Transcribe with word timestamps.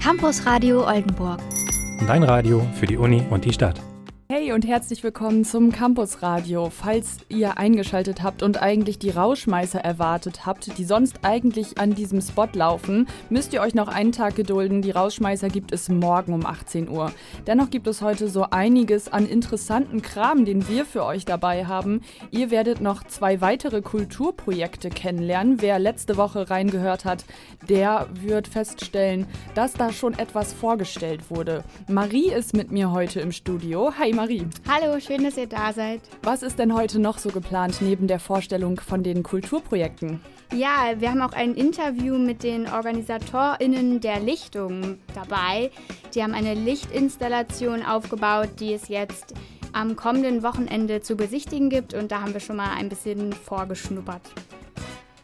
Campus 0.00 0.46
Radio 0.46 0.86
Oldenburg. 0.86 1.40
Dein 2.06 2.22
Radio 2.22 2.66
für 2.74 2.86
die 2.86 2.96
Uni 2.96 3.22
und 3.28 3.44
die 3.44 3.52
Stadt. 3.52 3.82
Hey 4.32 4.52
und 4.52 4.64
herzlich 4.64 5.02
willkommen 5.02 5.44
zum 5.44 5.72
Campus 5.72 6.22
Radio. 6.22 6.70
Falls 6.70 7.16
ihr 7.28 7.58
eingeschaltet 7.58 8.22
habt 8.22 8.44
und 8.44 8.62
eigentlich 8.62 9.00
die 9.00 9.10
Rauschmeißer 9.10 9.80
erwartet 9.80 10.46
habt, 10.46 10.78
die 10.78 10.84
sonst 10.84 11.24
eigentlich 11.24 11.78
an 11.78 11.96
diesem 11.96 12.20
Spot 12.20 12.46
laufen, 12.52 13.08
müsst 13.28 13.52
ihr 13.52 13.60
euch 13.60 13.74
noch 13.74 13.88
einen 13.88 14.12
Tag 14.12 14.36
gedulden. 14.36 14.82
Die 14.82 14.92
Rauschmeißer 14.92 15.48
gibt 15.48 15.72
es 15.72 15.88
morgen 15.88 16.32
um 16.32 16.46
18 16.46 16.88
Uhr. 16.88 17.10
Dennoch 17.48 17.70
gibt 17.70 17.88
es 17.88 18.02
heute 18.02 18.28
so 18.28 18.46
einiges 18.48 19.12
an 19.12 19.26
interessanten 19.26 20.00
Kram, 20.00 20.44
den 20.44 20.68
wir 20.68 20.84
für 20.84 21.04
euch 21.04 21.24
dabei 21.24 21.66
haben. 21.66 22.00
Ihr 22.30 22.52
werdet 22.52 22.80
noch 22.80 23.02
zwei 23.02 23.40
weitere 23.40 23.82
Kulturprojekte 23.82 24.90
kennenlernen. 24.90 25.60
Wer 25.60 25.80
letzte 25.80 26.16
Woche 26.16 26.50
reingehört 26.50 27.04
hat, 27.04 27.24
der 27.68 28.06
wird 28.12 28.46
feststellen, 28.46 29.26
dass 29.56 29.72
da 29.72 29.92
schon 29.92 30.16
etwas 30.16 30.52
vorgestellt 30.52 31.32
wurde. 31.32 31.64
Marie 31.88 32.30
ist 32.30 32.54
mit 32.54 32.70
mir 32.70 32.92
heute 32.92 33.18
im 33.18 33.32
Studio. 33.32 33.92
Hi 33.98 34.19
Marie. 34.20 34.46
Hallo, 34.68 35.00
schön, 35.00 35.24
dass 35.24 35.38
ihr 35.38 35.46
da 35.46 35.72
seid. 35.72 36.02
Was 36.22 36.42
ist 36.42 36.58
denn 36.58 36.74
heute 36.74 36.98
noch 36.98 37.16
so 37.16 37.30
geplant 37.30 37.78
neben 37.80 38.06
der 38.06 38.20
Vorstellung 38.20 38.78
von 38.78 39.02
den 39.02 39.22
Kulturprojekten? 39.22 40.20
Ja, 40.52 40.92
wir 40.98 41.10
haben 41.10 41.22
auch 41.22 41.32
ein 41.32 41.54
Interview 41.54 42.18
mit 42.18 42.42
den 42.42 42.68
OrganisatorInnen 42.68 44.00
der 44.00 44.20
Lichtung 44.20 44.98
dabei. 45.14 45.70
Die 46.14 46.22
haben 46.22 46.34
eine 46.34 46.52
Lichtinstallation 46.52 47.82
aufgebaut, 47.82 48.50
die 48.60 48.74
es 48.74 48.88
jetzt 48.88 49.32
am 49.72 49.96
kommenden 49.96 50.42
Wochenende 50.42 51.00
zu 51.00 51.16
besichtigen 51.16 51.70
gibt 51.70 51.94
und 51.94 52.12
da 52.12 52.20
haben 52.20 52.34
wir 52.34 52.40
schon 52.40 52.56
mal 52.56 52.76
ein 52.76 52.90
bisschen 52.90 53.32
vorgeschnuppert. 53.32 54.20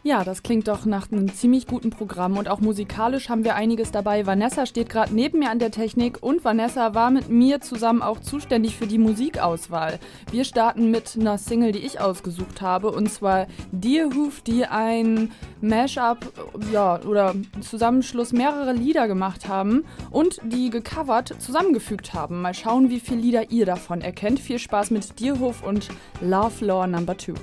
Ja, 0.03 0.23
das 0.23 0.43
klingt 0.43 0.67
doch 0.67 0.85
nach 0.85 1.11
einem 1.11 1.33
ziemlich 1.33 1.67
guten 1.67 1.89
Programm 1.89 2.37
und 2.37 2.47
auch 2.47 2.59
musikalisch 2.59 3.29
haben 3.29 3.43
wir 3.43 3.55
einiges 3.55 3.91
dabei. 3.91 4.25
Vanessa 4.25 4.65
steht 4.65 4.89
gerade 4.89 5.13
neben 5.13 5.39
mir 5.39 5.49
an 5.49 5.59
der 5.59 5.71
Technik 5.71 6.19
und 6.21 6.45
Vanessa 6.45 6.93
war 6.93 7.09
mit 7.09 7.29
mir 7.29 7.61
zusammen 7.61 8.01
auch 8.01 8.19
zuständig 8.19 8.77
für 8.77 8.87
die 8.87 8.99
Musikauswahl. 8.99 9.99
Wir 10.31 10.45
starten 10.45 10.91
mit 10.91 11.17
einer 11.19 11.37
Single, 11.37 11.71
die 11.71 11.79
ich 11.79 11.99
ausgesucht 11.99 12.61
habe 12.61 12.91
und 12.91 13.11
zwar 13.11 13.47
Dear 13.71 14.09
Hoof, 14.15 14.41
die 14.41 14.65
ein 14.65 15.31
Mashup 15.61 16.31
ja, 16.71 17.01
oder 17.01 17.33
Zusammenschluss 17.59 18.31
mehrerer 18.31 18.73
Lieder 18.73 19.07
gemacht 19.07 19.47
haben 19.47 19.83
und 20.11 20.39
die 20.43 20.69
gecovert 20.69 21.35
zusammengefügt 21.39 22.13
haben. 22.13 22.41
Mal 22.41 22.53
schauen, 22.53 22.89
wie 22.89 22.99
viele 22.99 23.21
Lieder 23.21 23.51
ihr 23.51 23.65
davon 23.65 24.01
erkennt. 24.01 24.39
Viel 24.39 24.59
Spaß 24.59 24.91
mit 24.91 25.19
Dear 25.19 25.39
Hoof 25.39 25.63
und 25.63 25.89
Love 26.21 26.63
Law 26.63 26.87
Number 26.87 27.17
2. 27.17 27.33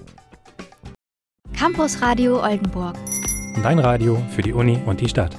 Campus 1.58 2.02
Radio 2.02 2.42
Oldenburg. 2.42 2.96
Dein 3.62 3.78
Radio 3.78 4.20
für 4.30 4.42
die 4.42 4.52
Uni 4.52 4.78
und 4.86 5.00
die 5.00 5.08
Stadt. 5.08 5.36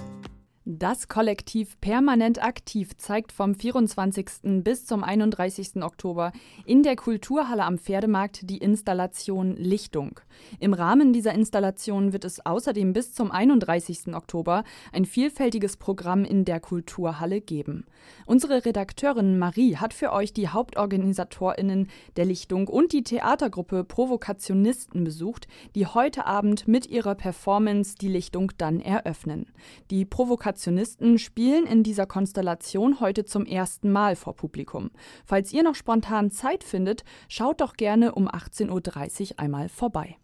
Das 0.67 1.07
Kollektiv 1.07 1.79
Permanent 1.79 2.43
Aktiv 2.43 2.97
zeigt 2.97 3.31
vom 3.31 3.53
24. 3.53 4.63
bis 4.63 4.87
zum 4.87 5.03
31. 5.03 5.83
Oktober 5.83 6.31
in 6.65 6.81
der 6.81 6.95
Kulturhalle 6.95 7.63
am 7.63 7.77
Pferdemarkt 7.77 8.49
die 8.49 8.57
Installation 8.57 9.55
Lichtung. 9.57 10.19
Im 10.59 10.73
Rahmen 10.73 11.13
dieser 11.13 11.33
Installation 11.33 12.13
wird 12.13 12.25
es 12.25 12.43
außerdem 12.43 12.93
bis 12.93 13.13
zum 13.13 13.29
31. 13.29 14.15
Oktober 14.15 14.63
ein 14.91 15.05
vielfältiges 15.05 15.77
Programm 15.77 16.25
in 16.25 16.45
der 16.45 16.59
Kulturhalle 16.59 17.41
geben. 17.41 17.85
Unsere 18.25 18.65
Redakteurin 18.65 19.37
Marie 19.37 19.75
hat 19.75 19.93
für 19.93 20.11
euch 20.11 20.33
die 20.33 20.47
Hauptorganisatorinnen 20.47 21.89
der 22.17 22.25
Lichtung 22.25 22.67
und 22.69 22.91
die 22.91 23.03
Theatergruppe 23.03 23.83
Provokationisten 23.83 25.03
besucht, 25.03 25.47
die 25.75 25.85
heute 25.85 26.25
Abend 26.25 26.67
mit 26.67 26.87
ihrer 26.87 27.13
Performance 27.13 27.97
die 28.01 28.07
Lichtung 28.07 28.51
dann 28.57 28.79
eröffnen. 28.79 29.51
Die 29.91 30.05
Provokation 30.05 30.54
Kreationisten 30.55 31.17
spielen 31.17 31.67
in 31.67 31.83
dieser 31.83 32.05
Konstellation 32.05 33.01
heute 33.01 33.25
zum 33.25 33.45
ersten 33.45 33.91
Mal 33.91 34.15
vor 34.15 34.37
Publikum. 34.37 34.89
Falls 35.25 35.51
ihr 35.51 35.63
noch 35.63 35.75
spontan 35.75 36.31
Zeit 36.31 36.63
findet, 36.63 37.03
schaut 37.27 37.59
doch 37.59 37.73
gerne 37.73 38.15
um 38.15 38.29
18.30 38.29 39.31
Uhr 39.31 39.39
einmal 39.39 39.67
vorbei. 39.67 40.15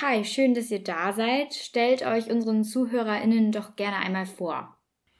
Hi, 0.00 0.24
schön, 0.24 0.54
dass 0.54 0.70
ihr 0.70 0.78
da 0.78 1.12
seid. 1.12 1.54
Stellt 1.54 2.06
euch 2.06 2.30
unseren 2.30 2.62
ZuhörerInnen 2.62 3.50
doch 3.50 3.74
gerne 3.74 3.96
einmal 3.96 4.26
vor. 4.26 4.76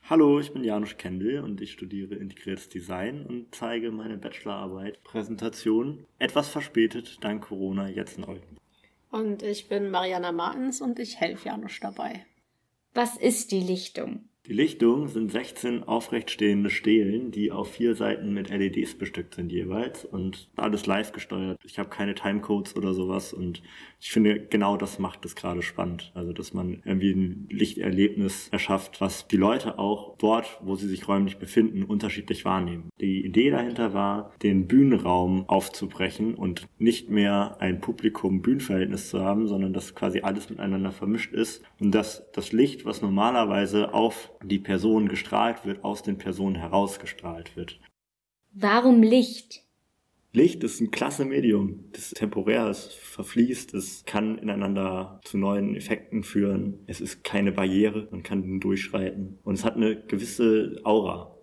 Hallo, 0.09 0.39
ich 0.39 0.53
bin 0.53 0.63
Janusz 0.63 0.97
Kendall 0.97 1.41
und 1.41 1.61
ich 1.61 1.73
studiere 1.73 2.15
Integriertes 2.15 2.69
Design 2.69 3.27
und 3.27 3.53
zeige 3.53 3.91
meine 3.91 4.19
Bachelorarbeit 4.19 5.03
Präsentation 5.03 6.07
etwas 6.21 6.49
verspätet 6.49 7.19
dank 7.23 7.43
Corona 7.43 7.89
jetzt 7.89 8.19
in 8.19 8.25
Oldenburg. 8.25 8.63
Und 9.11 9.43
ich 9.43 9.69
bin 9.69 9.91
Mariana 9.91 10.31
Martens 10.31 10.81
und 10.81 11.01
ich 11.01 11.19
helfe 11.21 11.49
Janusz 11.49 11.81
dabei. 11.81 12.25
Was 12.93 13.17
ist 13.17 13.53
die 13.53 13.61
Lichtung? 13.61 14.30
Die 14.50 14.56
Lichtung 14.56 15.06
sind 15.06 15.31
16 15.31 15.84
aufrechtstehende 15.84 16.71
Stelen, 16.71 17.31
die 17.31 17.53
auf 17.53 17.71
vier 17.71 17.94
Seiten 17.94 18.34
mit 18.34 18.50
LEDs 18.50 18.97
bestückt 18.97 19.37
sind 19.37 19.53
jeweils 19.53 20.05
und 20.05 20.49
alles 20.56 20.87
live 20.87 21.12
gesteuert. 21.12 21.56
Ich 21.62 21.78
habe 21.78 21.88
keine 21.88 22.16
Timecodes 22.16 22.75
oder 22.75 22.93
sowas 22.93 23.33
und 23.33 23.62
ich 24.00 24.10
finde, 24.10 24.41
genau 24.41 24.77
das 24.77 24.99
macht 24.99 25.25
es 25.25 25.37
gerade 25.37 25.62
spannend. 25.62 26.10
Also, 26.15 26.33
dass 26.33 26.53
man 26.53 26.83
irgendwie 26.84 27.12
ein 27.12 27.47
Lichterlebnis 27.49 28.49
erschafft, 28.50 29.00
was 29.00 29.28
die 29.28 29.37
Leute 29.37 29.78
auch 29.78 30.16
dort, 30.19 30.59
wo 30.62 30.75
sie 30.75 30.89
sich 30.89 31.06
räumlich 31.06 31.37
befinden, 31.37 31.84
unterschiedlich 31.84 32.44
wahrnehmen. 32.44 32.91
Die 33.00 33.25
Idee 33.25 33.50
dahinter 33.50 33.94
war, 33.94 34.33
den 34.43 34.66
Bühnenraum 34.66 35.49
aufzubrechen 35.49 36.34
und 36.34 36.66
nicht 36.78 37.09
mehr 37.09 37.59
ein 37.60 37.81
Publikum-Bühnenverhältnis 37.81 39.10
zu 39.10 39.21
haben, 39.21 39.47
sondern 39.47 39.75
dass 39.75 39.94
quasi 39.94 40.22
alles 40.22 40.50
miteinander 40.50 40.91
vermischt 40.91 41.34
ist 41.34 41.62
und 41.78 41.94
dass 41.94 42.28
das 42.33 42.50
Licht, 42.50 42.84
was 42.84 43.03
normalerweise 43.03 43.94
auf 43.94 44.33
die 44.43 44.59
Person 44.59 45.09
gestrahlt 45.09 45.65
wird, 45.65 45.84
aus 45.84 46.03
den 46.03 46.19
Personen 46.19 46.56
herausgestrahlt 46.56 47.56
wird. 47.56 47.81
Warum 48.53 49.03
Licht? 49.03 49.65
Licht 50.33 50.62
ist 50.62 50.81
ein 50.81 50.93
klasse 50.93 51.25
Medium. 51.25 51.84
Das 51.93 52.06
ist 52.06 52.17
temporär, 52.17 52.67
es 52.69 52.87
verfließt, 52.87 53.75
es 53.75 54.05
kann 54.05 54.39
ineinander 54.39 55.21
zu 55.25 55.39
neuen 55.39 55.75
Effekten 55.75 56.23
führen. 56.23 56.84
Es 56.87 57.01
ist 57.01 57.25
keine 57.25 57.51
Barriere, 57.51 58.09
man 58.12 58.23
kann 58.23 58.61
durchschreiten. 58.61 59.39
Und 59.43 59.55
es 59.55 59.65
hat 59.65 59.77
eine 59.77 59.97
gewisse 59.97 60.81
Aura. 60.84 61.37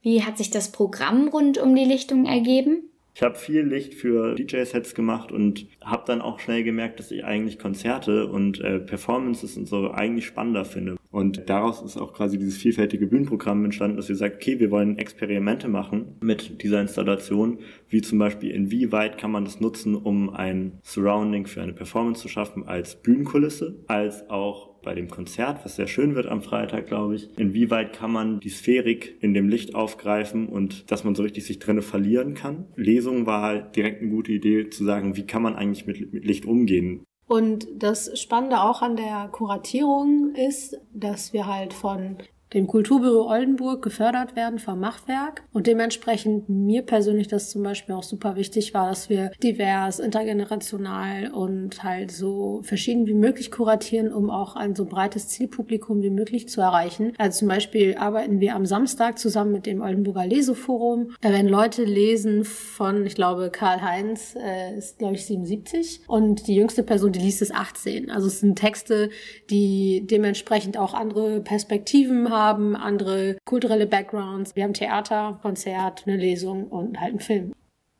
Wie 0.00 0.22
hat 0.22 0.36
sich 0.36 0.50
das 0.50 0.72
Programm 0.72 1.28
rund 1.28 1.58
um 1.58 1.74
die 1.74 1.84
Lichtung 1.84 2.26
ergeben? 2.26 2.90
Ich 3.14 3.22
habe 3.22 3.36
viel 3.36 3.62
Licht 3.62 3.94
für 3.94 4.34
DJ-Sets 4.34 4.96
gemacht 4.96 5.30
und 5.30 5.68
habe 5.80 6.02
dann 6.04 6.20
auch 6.20 6.40
schnell 6.40 6.64
gemerkt, 6.64 6.98
dass 6.98 7.12
ich 7.12 7.24
eigentlich 7.24 7.60
Konzerte 7.60 8.26
und 8.26 8.60
äh, 8.60 8.80
Performances 8.80 9.56
und 9.56 9.66
so 9.66 9.92
eigentlich 9.92 10.26
spannender 10.26 10.64
finde. 10.64 10.96
Und 11.12 11.48
daraus 11.48 11.80
ist 11.80 11.96
auch 11.96 12.12
quasi 12.12 12.38
dieses 12.38 12.56
vielfältige 12.56 13.06
Bühnenprogramm 13.06 13.64
entstanden, 13.64 13.96
dass 13.98 14.08
wir 14.08 14.16
sagen, 14.16 14.34
okay, 14.34 14.58
wir 14.58 14.72
wollen 14.72 14.98
Experimente 14.98 15.68
machen 15.68 16.16
mit 16.20 16.60
dieser 16.64 16.80
Installation, 16.80 17.60
wie 17.88 18.02
zum 18.02 18.18
Beispiel, 18.18 18.50
inwieweit 18.50 19.16
kann 19.16 19.30
man 19.30 19.44
das 19.44 19.60
nutzen, 19.60 19.94
um 19.94 20.30
ein 20.30 20.80
Surrounding 20.82 21.46
für 21.46 21.62
eine 21.62 21.72
Performance 21.72 22.20
zu 22.20 22.28
schaffen 22.28 22.66
als 22.66 22.96
Bühnenkulisse, 22.96 23.76
als 23.86 24.28
auch 24.28 24.73
bei 24.84 24.94
dem 24.94 25.08
Konzert, 25.08 25.64
was 25.64 25.76
sehr 25.76 25.86
schön 25.86 26.14
wird 26.14 26.26
am 26.26 26.42
Freitag, 26.42 26.86
glaube 26.86 27.16
ich. 27.16 27.28
Inwieweit 27.36 27.92
kann 27.92 28.12
man 28.12 28.40
die 28.40 28.50
Sphärik 28.50 29.16
in 29.20 29.34
dem 29.34 29.48
Licht 29.48 29.74
aufgreifen 29.74 30.48
und 30.48 30.90
dass 30.90 31.04
man 31.04 31.14
so 31.14 31.22
richtig 31.22 31.44
sich 31.44 31.58
drinne 31.58 31.82
verlieren 31.82 32.34
kann? 32.34 32.66
Lesung 32.76 33.26
war 33.26 33.42
halt 33.42 33.76
direkt 33.76 34.02
eine 34.02 34.10
gute 34.10 34.32
Idee 34.32 34.70
zu 34.70 34.84
sagen, 34.84 35.16
wie 35.16 35.26
kann 35.26 35.42
man 35.42 35.56
eigentlich 35.56 35.86
mit, 35.86 36.12
mit 36.12 36.24
Licht 36.24 36.46
umgehen? 36.46 37.04
Und 37.26 37.66
das 37.74 38.20
Spannende 38.20 38.60
auch 38.60 38.82
an 38.82 38.96
der 38.96 39.28
Kuratierung 39.32 40.34
ist, 40.34 40.78
dass 40.92 41.32
wir 41.32 41.46
halt 41.46 41.72
von 41.72 42.18
dem 42.54 42.66
Kulturbüro 42.68 43.28
Oldenburg 43.28 43.82
gefördert 43.82 44.36
werden 44.36 44.58
vom 44.58 44.78
Machtwerk. 44.78 45.42
Und 45.52 45.66
dementsprechend 45.66 46.48
mir 46.48 46.82
persönlich 46.82 47.28
das 47.28 47.50
zum 47.50 47.62
Beispiel 47.62 47.94
auch 47.94 48.02
super 48.02 48.36
wichtig 48.36 48.72
war, 48.72 48.88
dass 48.88 49.08
wir 49.08 49.32
divers, 49.42 49.98
intergenerational 49.98 51.32
und 51.32 51.82
halt 51.82 52.12
so 52.12 52.60
verschieden 52.62 53.06
wie 53.06 53.14
möglich 53.14 53.50
kuratieren, 53.50 54.12
um 54.12 54.30
auch 54.30 54.54
ein 54.54 54.74
so 54.74 54.84
breites 54.84 55.28
Zielpublikum 55.28 56.02
wie 56.02 56.10
möglich 56.10 56.48
zu 56.48 56.60
erreichen. 56.60 57.12
Also 57.18 57.40
zum 57.40 57.48
Beispiel 57.48 57.96
arbeiten 57.96 58.40
wir 58.40 58.54
am 58.54 58.66
Samstag 58.66 59.18
zusammen 59.18 59.52
mit 59.52 59.66
dem 59.66 59.82
Oldenburger 59.82 60.26
Leseforum. 60.26 61.10
Da 61.20 61.30
werden 61.30 61.48
Leute 61.48 61.84
lesen 61.84 62.44
von, 62.44 63.04
ich 63.04 63.16
glaube, 63.16 63.50
Karl-Heinz 63.50 64.36
äh, 64.36 64.78
ist, 64.78 64.98
glaube 64.98 65.14
ich, 65.14 65.26
77 65.26 66.02
und 66.06 66.46
die 66.46 66.54
jüngste 66.54 66.84
Person, 66.84 67.10
die 67.10 67.18
liest, 67.18 67.42
ist 67.42 67.54
18. 67.54 68.10
Also 68.10 68.28
es 68.28 68.40
sind 68.40 68.56
Texte, 68.56 69.10
die 69.50 70.06
dementsprechend 70.06 70.78
auch 70.78 70.94
andere 70.94 71.40
Perspektiven 71.40 72.30
haben 72.30 72.43
haben, 72.44 72.76
andere 72.76 73.38
kulturelle 73.44 73.86
Backgrounds. 73.86 74.54
Wir 74.54 74.64
haben 74.64 74.74
Theater, 74.74 75.38
Konzert, 75.42 76.04
eine 76.06 76.16
Lesung 76.16 76.68
und 76.68 77.00
halt 77.00 77.10
einen 77.10 77.20
Film. 77.20 77.52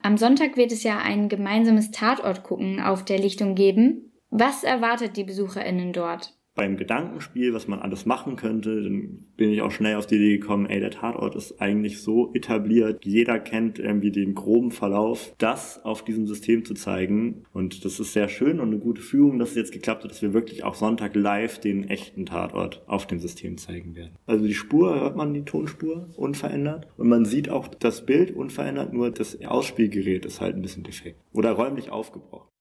Am 0.03 0.19
Sonntag 0.19 0.57
wird 0.57 0.71
es 0.71 0.83
ja 0.83 0.99
ein 0.99 1.29
gemeinsames 1.29 1.91
Tatortgucken 1.91 2.81
auf 2.81 3.05
der 3.05 3.19
Lichtung 3.19 3.55
geben. 3.55 4.13
Was 4.31 4.63
erwartet 4.63 5.17
die 5.17 5.25
BesucherInnen 5.25 5.93
dort? 5.93 6.35
Beim 6.55 6.77
Gedankenspiel, 6.77 7.53
was 7.53 7.69
man 7.69 7.81
alles 7.81 8.07
machen 8.07 8.37
könnte, 8.37 8.83
dann 8.83 9.27
bin 9.37 9.51
ich 9.51 9.63
auch 9.63 9.73
schnell 9.73 9.97
auf 9.97 10.07
die 10.07 10.17
Idee 10.17 10.39
gekommen, 10.39 10.67
ey, 10.67 10.81
der 10.81 10.91
Tatort 10.91 11.35
ist 11.35 11.61
eigentlich 11.61 12.01
so 12.01 12.33
etabliert, 12.35 13.05
jeder 13.05 13.41
kennt 13.41 13.79
irgendwie 13.79 14.13
den 14.13 14.35
groben 14.35 14.71
Verlauf, 14.71 15.35
das 15.39 15.85
auf 15.85 16.05
diesem 16.05 16.27
System 16.27 16.65
zu 16.65 16.75
zeigen. 16.75 17.45
Und 17.53 17.85
das 17.85 17.99
ist 17.99 18.13
sehr 18.13 18.29
schön 18.29 18.61
und 18.61 18.69
eine 18.69 18.79
gute 18.79 19.03
Führung, 19.03 19.39
dass 19.39 19.51
es 19.51 19.57
jetzt 19.57 19.73
geklappt 19.73 20.05
hat, 20.05 20.11
dass 20.11 20.23
wir 20.23 20.33
wirklich 20.33 20.63
auch 20.65 20.75
Sonntag 20.75 21.17
live 21.17 21.59
den 21.59 21.89
echten 21.89 22.27
Tatort 22.27 22.83
auf 22.87 23.07
dem 23.07 23.19
System 23.19 23.59
zeigen 23.59 23.97
werden. 23.97 24.17
Also 24.27 24.47
die 24.47 24.55
Spur, 24.55 25.01
hört 25.01 25.17
man 25.17 25.35
die 25.35 25.45
Tonspur 25.45 26.09
unverändert 26.17 26.87
und 26.97 27.09
man 27.09 27.25
sieht 27.25 27.49
auch 27.49 27.69
das 27.69 28.07
Bild 28.07 28.31
unverändert, 28.31 28.93
nur 28.93 29.11
das 29.11 29.41
Ausspielgerät 29.45 30.25
ist 30.25 30.41
halt 30.41 30.55
ein 30.55 30.63
bisschen 30.63 30.85
defekt 30.85 31.19
oder 31.33 31.53
räumlich 31.53 31.91
aufgebrochen. 31.91 32.54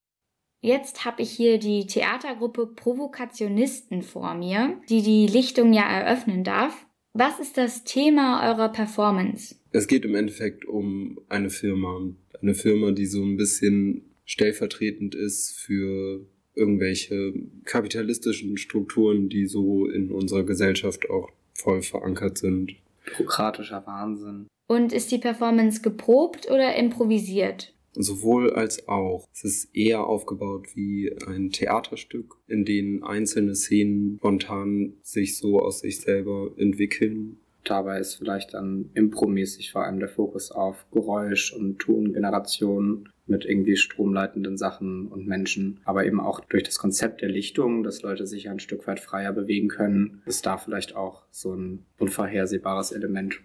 Jetzt 0.63 1.03
habe 1.03 1.21
ich 1.21 1.29
hier 1.29 1.57
die 1.57 1.87
Theatergruppe 1.87 2.67
Provokationisten 2.67 4.01
vor 4.01 4.33
mir, 4.33 4.79
die 4.87 5.01
die 5.01 5.27
Lichtung 5.27 5.73
ja 5.73 5.83
eröffnen 5.83 6.45
darf. 6.45 6.87
Was 7.11 7.37
ist 7.41 7.57
das 7.57 7.83
Thema 7.83 8.49
eurer 8.49 8.69
Performance? 8.69 9.55
Es 9.73 9.87
geht 9.87 10.05
im 10.05 10.15
Endeffekt 10.15 10.63
um 10.63 11.19
eine 11.27 11.49
Firma. 11.49 12.09
Eine 12.41 12.55
Firma, 12.55 12.91
die 12.91 13.07
so 13.07 13.21
ein 13.21 13.35
bisschen 13.35 14.05
stellvertretend 14.23 15.15
ist 15.15 15.51
für 15.51 16.25
irgendwelche 16.55 17.33
kapitalistischen 17.65 18.55
Strukturen, 18.55 19.27
die 19.27 19.47
so 19.47 19.85
in 19.87 20.13
unserer 20.13 20.43
Gesellschaft 20.43 21.09
auch 21.09 21.29
voll 21.53 21.81
verankert 21.81 22.37
sind. 22.37 22.71
Bürokratischer 23.17 23.85
Wahnsinn. 23.85 24.47
Und 24.67 24.93
ist 24.93 25.11
die 25.11 25.17
Performance 25.17 25.81
geprobt 25.81 26.49
oder 26.49 26.73
improvisiert? 26.77 27.72
Sowohl 27.95 28.53
als 28.53 28.87
auch. 28.87 29.27
Es 29.33 29.43
ist 29.43 29.75
eher 29.75 30.05
aufgebaut 30.05 30.67
wie 30.75 31.15
ein 31.27 31.51
Theaterstück, 31.51 32.35
in 32.47 32.65
dem 32.65 33.03
einzelne 33.03 33.55
Szenen 33.55 34.17
spontan 34.17 34.93
sich 35.01 35.37
so 35.37 35.59
aus 35.59 35.81
sich 35.81 36.01
selber 36.01 36.51
entwickeln. 36.57 37.37
Dabei 37.63 37.99
ist 37.99 38.15
vielleicht 38.15 38.53
dann 38.53 38.89
impromäßig 38.93 39.71
vor 39.71 39.85
allem 39.85 39.99
der 39.99 40.09
Fokus 40.09 40.51
auf 40.51 40.85
Geräusch 40.91 41.53
und 41.53 41.79
Tongeneration 41.79 43.09
mit 43.25 43.45
irgendwie 43.45 43.77
stromleitenden 43.77 44.57
Sachen 44.57 45.07
und 45.07 45.27
Menschen, 45.27 45.79
aber 45.85 46.05
eben 46.05 46.19
auch 46.19 46.41
durch 46.41 46.63
das 46.63 46.77
Konzept 46.77 47.21
der 47.21 47.29
Lichtung, 47.29 47.83
dass 47.83 48.01
Leute 48.01 48.27
sich 48.27 48.49
ein 48.49 48.59
Stück 48.59 48.85
weit 48.85 48.99
freier 48.99 49.31
bewegen 49.31 49.69
können, 49.69 50.21
ist 50.25 50.45
da 50.45 50.57
vielleicht 50.57 50.95
auch 50.95 51.23
so 51.31 51.53
ein 51.53 51.85
unvorhersehbares 51.99 52.91
Element. 52.91 53.39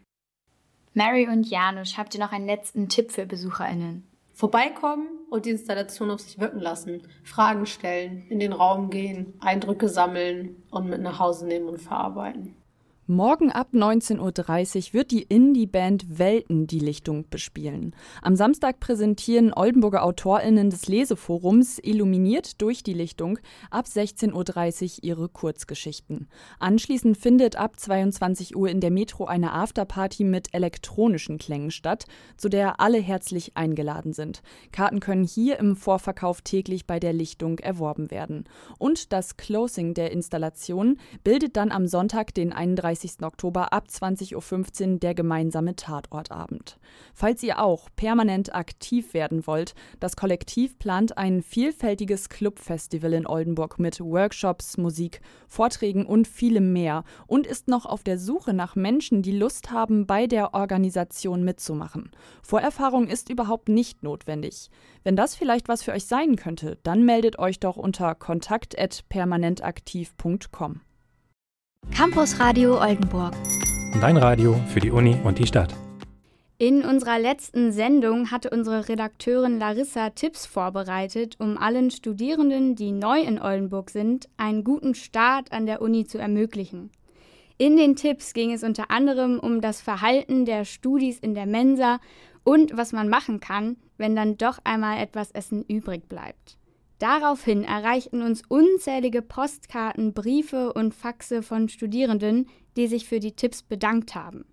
Mary 0.95 1.29
und 1.29 1.49
Janusz, 1.49 1.97
habt 1.97 2.15
ihr 2.15 2.21
noch 2.21 2.33
einen 2.33 2.47
letzten 2.47 2.89
Tipp 2.89 3.13
für 3.13 3.25
BesucherInnen? 3.25 4.08
Vorbeikommen 4.39 5.09
und 5.31 5.47
die 5.47 5.51
Installation 5.51 6.13
auf 6.13 6.21
sich 6.21 6.39
wirken 6.39 6.61
lassen. 6.61 7.03
Fragen 7.25 7.67
stellen, 7.67 8.25
in 8.29 8.39
den 8.39 8.53
Raum 8.53 8.89
gehen, 8.89 9.35
Eindrücke 9.41 9.89
sammeln 9.89 10.63
und 10.71 10.89
mit 10.89 11.01
nach 11.01 11.19
Hause 11.19 11.45
nehmen 11.45 11.69
und 11.69 11.79
verarbeiten. 11.79 12.55
Morgen 13.11 13.51
ab 13.51 13.69
19.30 13.73 14.89
Uhr 14.89 14.93
wird 14.93 15.13
die 15.13 15.23
Indie-Band 15.23 16.19
Welten 16.19 16.67
die 16.67 16.79
Lichtung 16.79 17.25
bespielen. 17.31 17.97
Am 18.21 18.37
Samstag 18.37 18.81
präsentieren 18.81 19.55
Oldenburger 19.55 20.05
AutorInnen 20.05 20.69
des 20.69 20.89
Leseforums 20.89 21.79
Illuminiert 21.83 22.61
durch 22.61 22.83
die 22.83 22.93
Lichtung 22.93 23.39
ab 23.71 23.87
16.30 23.87 24.99
Uhr 24.99 25.05
ihre 25.05 25.29
Kurzgeschichten. 25.31 26.29
Anschließend 26.59 27.17
findet 27.17 27.57
ab 27.57 27.81
22 27.81 28.55
Uhr 28.55 28.69
in 28.69 28.83
der 28.83 28.91
Metro 28.91 29.25
eine 29.25 29.53
Afterparty 29.53 30.25
mit 30.25 30.53
elektronischen 30.53 31.39
Klängen 31.39 31.71
statt, 31.71 32.05
zu 32.37 32.51
der 32.51 32.79
alle 32.79 32.99
herzlich 32.99 33.57
eingeladen 33.57 34.13
sind. 34.13 34.43
Karten 34.71 35.01
können 35.01 35.25
hier 35.25 35.59
im 35.61 35.77
Vorverkauf 35.77 36.43
täglich 36.43 36.87
bei 36.87 37.01
der 37.01 37.15
Lichtung 37.15 37.59
erworben 37.59 38.11
werden. 38.11 38.45
Und 38.77 39.15
das 39.15 39.39
Closing 39.39 39.95
der 39.95 40.13
Installation 40.13 40.99
bildet 41.25 41.57
dann 41.57 41.73
am 41.73 41.87
Sonntag, 41.87 42.35
den 42.35 42.53
31. 42.53 42.98
31. 42.99 43.23
Oktober 43.23 43.73
ab 43.73 43.87
20.15 43.89 44.93
Uhr 44.93 44.99
der 44.99 45.15
gemeinsame 45.15 45.77
Tatortabend. 45.77 46.79
Falls 47.15 47.43
ihr 47.43 47.63
auch 47.63 47.89
permanent 47.95 48.55
aktiv 48.55 49.15
werden 49.15 49.47
wollt, 49.47 49.75
das 50.01 50.17
Kollektiv 50.17 50.79
plant 50.79 51.17
ein 51.17 51.43
vielfältiges 51.43 52.29
Clubfestival 52.29 53.13
in 53.13 53.27
Oldenburg 53.27 53.79
mit 53.79 54.01
Workshops, 54.01 54.77
Musik, 54.77 55.21
Vorträgen 55.47 56.05
und 56.07 56.27
vielem 56.27 56.73
mehr 56.73 57.05
und 57.27 57.47
ist 57.47 57.69
noch 57.69 57.87
auf 57.87 58.03
der 58.03 58.19
Suche 58.19 58.53
nach 58.53 58.75
Menschen, 58.75 59.23
die 59.23 59.33
Lust 59.33 59.71
haben, 59.71 60.07
bei 60.07 60.27
der 60.27 60.55
Organisation 60.55 61.45
mitzumachen. 61.45 62.11
Vorerfahrung 62.43 63.07
ist 63.07 63.31
überhaupt 63.31 63.69
nicht 63.69 64.03
notwendig. 64.03 64.71
Wenn 65.05 65.15
das 65.17 65.37
vielleicht 65.37 65.69
was 65.69 65.83
für 65.83 65.93
euch 65.93 66.07
sein 66.07 66.37
könnte, 66.37 66.79
dann 66.83 67.05
meldet 67.05 67.39
euch 67.39 67.61
doch 67.61 67.77
unter 67.77 68.15
kontakt@permanentaktiv.com. 68.15 70.81
Campus 71.95 72.39
Radio 72.39 72.81
Oldenburg. 72.81 73.35
Dein 74.01 74.17
Radio 74.17 74.55
für 74.69 74.81
die 74.81 74.91
Uni 74.91 75.17
und 75.25 75.39
die 75.39 75.47
Stadt. 75.47 75.75
In 76.59 76.85
unserer 76.85 77.19
letzten 77.19 77.73
Sendung 77.73 78.31
hatte 78.31 78.51
unsere 78.51 78.89
Redakteurin 78.89 79.59
Larissa 79.59 80.11
Tipps 80.11 80.47
vorbereitet, 80.47 81.37
um 81.39 81.59
allen 81.59 81.91
Studierenden, 81.91 82.77
die 82.77 82.93
neu 82.93 83.21
in 83.21 83.41
Oldenburg 83.41 83.91
sind, 83.91 84.29
einen 84.37 84.65
guten 84.65 84.95
Start 84.95 85.53
an 85.53 85.67
der 85.67 85.83
Uni 85.83 86.05
zu 86.05 86.19
ermöglichen. 86.19 86.91
In 87.59 87.77
den 87.77 87.97
Tipps 87.97 88.35
ging 88.35 88.53
es 88.53 88.63
unter 88.63 88.91
anderem 88.91 89.41
um 89.41 89.61
das 89.61 89.81
Verhalten 89.81 90.45
der 90.45 90.65
Studis 90.65 91.19
in 91.19 91.35
der 91.35 91.47
Mensa 91.47 91.99
und 92.45 92.77
was 92.77 92.93
man 92.93 93.09
machen 93.09 93.41
kann, 93.41 93.77
wenn 93.97 94.15
dann 94.15 94.37
doch 94.37 94.59
einmal 94.63 95.03
etwas 95.03 95.33
Essen 95.33 95.65
übrig 95.65 96.09
bleibt. 96.09 96.57
Daraufhin 96.99 97.63
erreichten 97.63 98.23
uns 98.23 98.43
unzählige 98.49 99.23
Postkarten, 99.23 100.15
Briefe 100.15 100.73
und 100.73 100.95
Faxe 100.95 101.43
von 101.43 101.69
Studierenden, 101.69 102.49
die 102.77 102.89
sich 102.89 103.07
für 103.09 103.21
die 103.21 103.33
Tipps 103.33 103.63
bedankt 103.63 104.15
haben. 104.15 104.45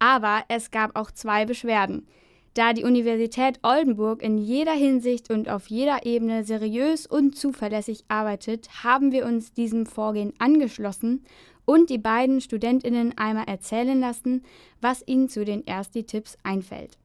Aber 0.00 0.44
es 0.48 0.70
gab 0.70 0.96
auch 0.96 1.10
zwei 1.10 1.44
Beschwerden. 1.44 2.06
Da 2.54 2.72
die 2.72 2.82
Universität 2.82 3.60
Oldenburg 3.62 4.22
in 4.22 4.38
jeder 4.38 4.72
Hinsicht 4.72 5.30
und 5.30 5.48
auf 5.48 5.68
jeder 5.68 6.04
Ebene 6.04 6.42
seriös 6.42 7.06
und 7.06 7.36
zuverlässig 7.36 8.04
arbeitet, 8.08 8.68
haben 8.82 9.12
wir 9.12 9.26
uns 9.26 9.52
diesem 9.52 9.86
Vorgehen 9.86 10.32
angeschlossen 10.38 11.24
und 11.64 11.90
die 11.90 11.98
beiden 11.98 12.40
Studentinnen 12.40 13.16
einmal 13.16 13.44
erzählen 13.46 14.00
lassen, 14.00 14.42
was 14.80 15.06
ihnen 15.06 15.28
zu 15.28 15.44
den 15.44 15.66
Ersti-Tipps 15.66 16.36
einfällt. 16.42 16.98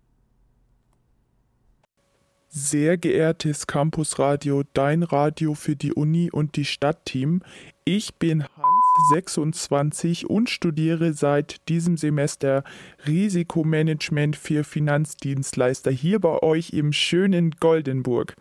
Sehr 2.56 2.98
geehrtes 2.98 3.66
Campusradio, 3.66 4.62
dein 4.76 5.02
Radio 5.02 5.56
für 5.56 5.76
die 5.76 5.92
Uni 5.92 6.30
und 6.32 6.56
die 6.56 6.66
Stadtteam. 6.66 7.42
Ich 7.84 8.14
bin 8.14 8.44
Hans, 8.44 9.10
26 9.12 10.30
und 10.30 10.52
studiere 10.52 11.14
seit 11.14 11.68
diesem 11.68 11.98
Semester 11.98 12.64
Risikomanagement 13.08 14.36
für 14.36 14.64
Finanzdienstleister 14.64 15.90
hier 15.90 16.20
bei 16.20 16.44
euch 16.44 16.74
im 16.74 16.94
schönen 16.94 17.56
Goldenburg. 17.60 18.36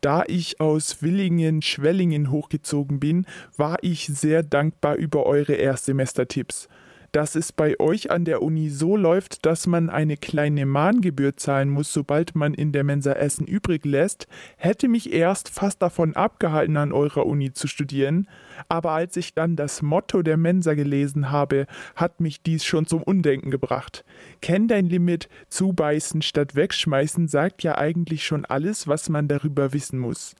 Da 0.00 0.24
ich 0.26 0.58
aus 0.58 1.02
Willingen, 1.02 1.60
Schwellingen 1.60 2.30
hochgezogen 2.30 3.00
bin, 3.00 3.26
war 3.58 3.76
ich 3.82 4.06
sehr 4.06 4.42
dankbar 4.42 4.94
über 4.94 5.26
eure 5.26 5.52
Erstsemestertipps 5.52 6.70
dass 7.12 7.36
es 7.36 7.52
bei 7.52 7.78
euch 7.78 8.10
an 8.10 8.24
der 8.24 8.42
Uni 8.42 8.70
so 8.70 8.96
läuft, 8.96 9.44
dass 9.44 9.66
man 9.66 9.90
eine 9.90 10.16
kleine 10.16 10.64
Mahngebühr 10.64 11.36
zahlen 11.36 11.68
muss, 11.68 11.92
sobald 11.92 12.34
man 12.34 12.54
in 12.54 12.72
der 12.72 12.84
Mensa 12.84 13.12
Essen 13.12 13.46
übrig 13.46 13.84
lässt, 13.84 14.26
hätte 14.56 14.88
mich 14.88 15.12
erst 15.12 15.50
fast 15.50 15.82
davon 15.82 16.16
abgehalten, 16.16 16.78
an 16.78 16.92
eurer 16.92 17.26
Uni 17.26 17.52
zu 17.52 17.68
studieren. 17.68 18.28
Aber 18.68 18.92
als 18.92 19.16
ich 19.18 19.34
dann 19.34 19.56
das 19.56 19.82
Motto 19.82 20.22
der 20.22 20.38
Mensa 20.38 20.72
gelesen 20.72 21.30
habe, 21.30 21.66
hat 21.94 22.20
mich 22.20 22.42
dies 22.42 22.64
schon 22.64 22.86
zum 22.86 23.02
Undenken 23.02 23.50
gebracht. 23.50 24.04
Kenn 24.40 24.66
dein 24.66 24.86
Limit, 24.86 25.28
zubeißen 25.48 26.22
statt 26.22 26.54
wegschmeißen 26.54 27.28
sagt 27.28 27.62
ja 27.62 27.76
eigentlich 27.76 28.24
schon 28.24 28.46
alles, 28.46 28.88
was 28.88 29.10
man 29.10 29.28
darüber 29.28 29.74
wissen 29.74 29.98
muss. 29.98 30.34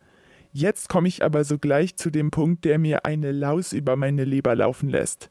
Jetzt 0.55 0.89
komme 0.89 1.09
ich 1.09 1.23
aber 1.25 1.45
sogleich 1.45 1.97
zu 1.97 2.11
dem 2.11 2.31
Punkt, 2.31 2.65
der 2.65 2.79
mir 2.79 3.05
eine 3.05 3.33
Laus 3.33 3.73
über 3.73 3.97
meine 3.97 4.25
Leber 4.25 4.55
laufen 4.55 4.89
lässt. 4.89 5.31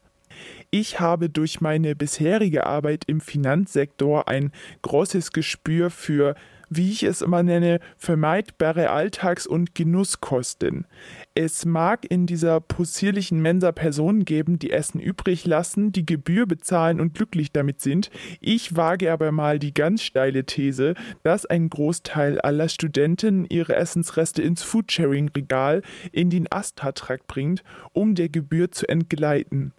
Ich 0.70 1.00
habe 1.00 1.28
durch 1.28 1.60
meine 1.60 1.94
bisherige 1.94 2.66
Arbeit 2.66 3.04
im 3.06 3.20
Finanzsektor 3.20 4.28
ein 4.28 4.52
großes 4.82 5.32
Gespür 5.32 5.90
für, 5.90 6.34
wie 6.74 6.90
ich 6.90 7.02
es 7.02 7.20
immer 7.20 7.42
nenne, 7.42 7.80
vermeidbare 7.98 8.90
Alltags- 8.90 9.46
und 9.46 9.74
Genusskosten. 9.74 10.86
Es 11.34 11.64
mag 11.66 12.10
in 12.10 12.26
dieser 12.26 12.60
possierlichen 12.60 13.40
Mensa 13.42 13.72
Personen 13.72 14.24
geben, 14.24 14.58
die 14.58 14.70
Essen 14.70 15.00
übrig 15.00 15.44
lassen, 15.44 15.92
die 15.92 16.06
Gebühr 16.06 16.46
bezahlen 16.46 17.00
und 17.00 17.14
glücklich 17.14 17.52
damit 17.52 17.80
sind. 17.80 18.10
Ich 18.40 18.76
wage 18.76 19.12
aber 19.12 19.32
mal 19.32 19.58
die 19.58 19.74
ganz 19.74 20.02
steile 20.02 20.44
These, 20.44 20.94
dass 21.22 21.44
ein 21.46 21.68
Großteil 21.68 22.40
aller 22.40 22.68
Studenten 22.68 23.44
ihre 23.44 23.76
Essensreste 23.76 24.40
ins 24.40 24.62
Foodsharing-Regal 24.62 25.82
in 26.12 26.30
den 26.30 26.50
Astra-Trakt 26.50 27.26
bringt, 27.26 27.62
um 27.92 28.14
der 28.14 28.28
Gebühr 28.30 28.70
zu 28.70 28.88
entgleiten. 28.88 29.72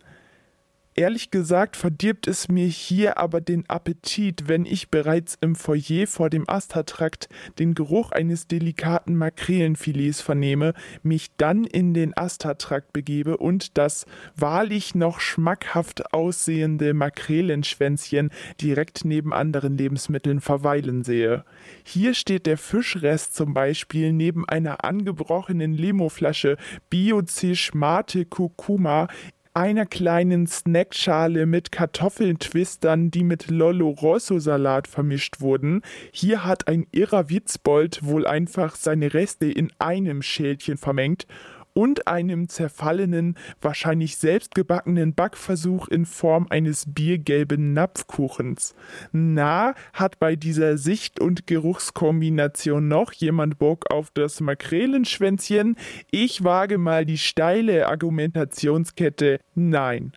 Ehrlich 0.96 1.32
gesagt 1.32 1.76
verdirbt 1.76 2.28
es 2.28 2.50
mir 2.50 2.68
hier 2.68 3.18
aber 3.18 3.42
den 3.42 3.68
Appetit, 3.68 4.48
wenn 4.48 4.66
ich 4.66 4.90
bereits 4.90 5.36
im 5.42 5.56
Foyer 5.56 6.06
vor 6.06 6.30
dem 6.30 6.48
Astertrakt 6.48 7.30
den 7.58 7.74
Geruch 7.74 8.12
eines 8.12 8.46
delikaten 8.48 9.16
Makrelenfilets 9.16 10.22
vernehme, 10.22 10.76
mich 11.02 11.32
dann 11.38 11.64
in 11.64 11.96
den 11.96 12.16
Astertrakt 12.16 12.94
begebe 12.94 13.38
und 13.38 13.76
das 13.80 14.06
wahrlich 14.36 14.94
noch 14.94 15.20
schmackhaft 15.20 16.14
aussehende 16.14 16.94
Makrelenschwänzchen 16.94 18.30
direkt 18.62 19.04
neben 19.04 19.34
anderen 19.34 19.76
Lebensmitteln 19.76 20.42
verweilen 20.42 21.04
sehe. 21.04 21.44
Hier 21.84 22.14
steht 22.14 22.46
der 22.46 22.60
Fischrest 22.60 23.36
zum 23.36 23.56
Beispiel 23.56 24.14
neben 24.14 24.48
einer 24.48 24.84
angebrochenen 24.84 25.74
Limoflasche 25.74 26.58
Biozisch 26.92 27.74
Mate 27.74 28.26
Kurkuma 28.26 29.08
einer 29.54 29.86
kleinen 29.86 30.48
Snackschale 30.48 31.46
mit 31.46 31.72
Kartoffelntwistern, 31.72 33.12
die 33.12 33.24
mit 33.24 33.50
Lollo 33.50 33.90
Rosso 33.90 34.40
Salat 34.40 34.88
vermischt 34.88 35.42
wurden. 35.42 35.82
Hier 36.12 36.44
hat 36.44 36.68
ein 36.68 36.88
irrer 36.92 37.30
Witzbold 37.30 38.04
wohl 38.04 38.26
einfach 38.26 38.76
seine 38.76 39.14
Reste 39.14 39.46
in 39.46 39.72
einem 39.78 40.22
Schälchen 40.22 40.78
vermengt 40.78 41.28
und 41.74 42.08
einem 42.08 42.50
zerfallenen, 42.50 43.38
wahrscheinlich 43.62 44.18
selbstgebackenen 44.18 45.14
Backversuch 45.14 45.88
in 45.88 46.06
Form 46.06 46.48
eines 46.50 46.86
biergelben 46.88 47.74
Napfkuchens. 47.74 48.76
Na, 49.12 49.74
hat 49.94 50.20
bei 50.20 50.36
dieser 50.36 50.78
Sicht- 50.78 51.20
und 51.20 51.48
Geruchskombination 51.48 52.88
noch 52.88 53.14
jemand 53.14 53.58
Bock 53.58 53.92
auf 53.92 54.12
das 54.12 54.40
Makrelenschwänzchen? 54.40 55.76
Ich 56.12 56.44
wage 56.44 56.78
mal 56.78 57.06
die 57.06 57.18
steile 57.18 57.88
Argumentationskette. 57.88 59.40
Nein. 59.56 60.14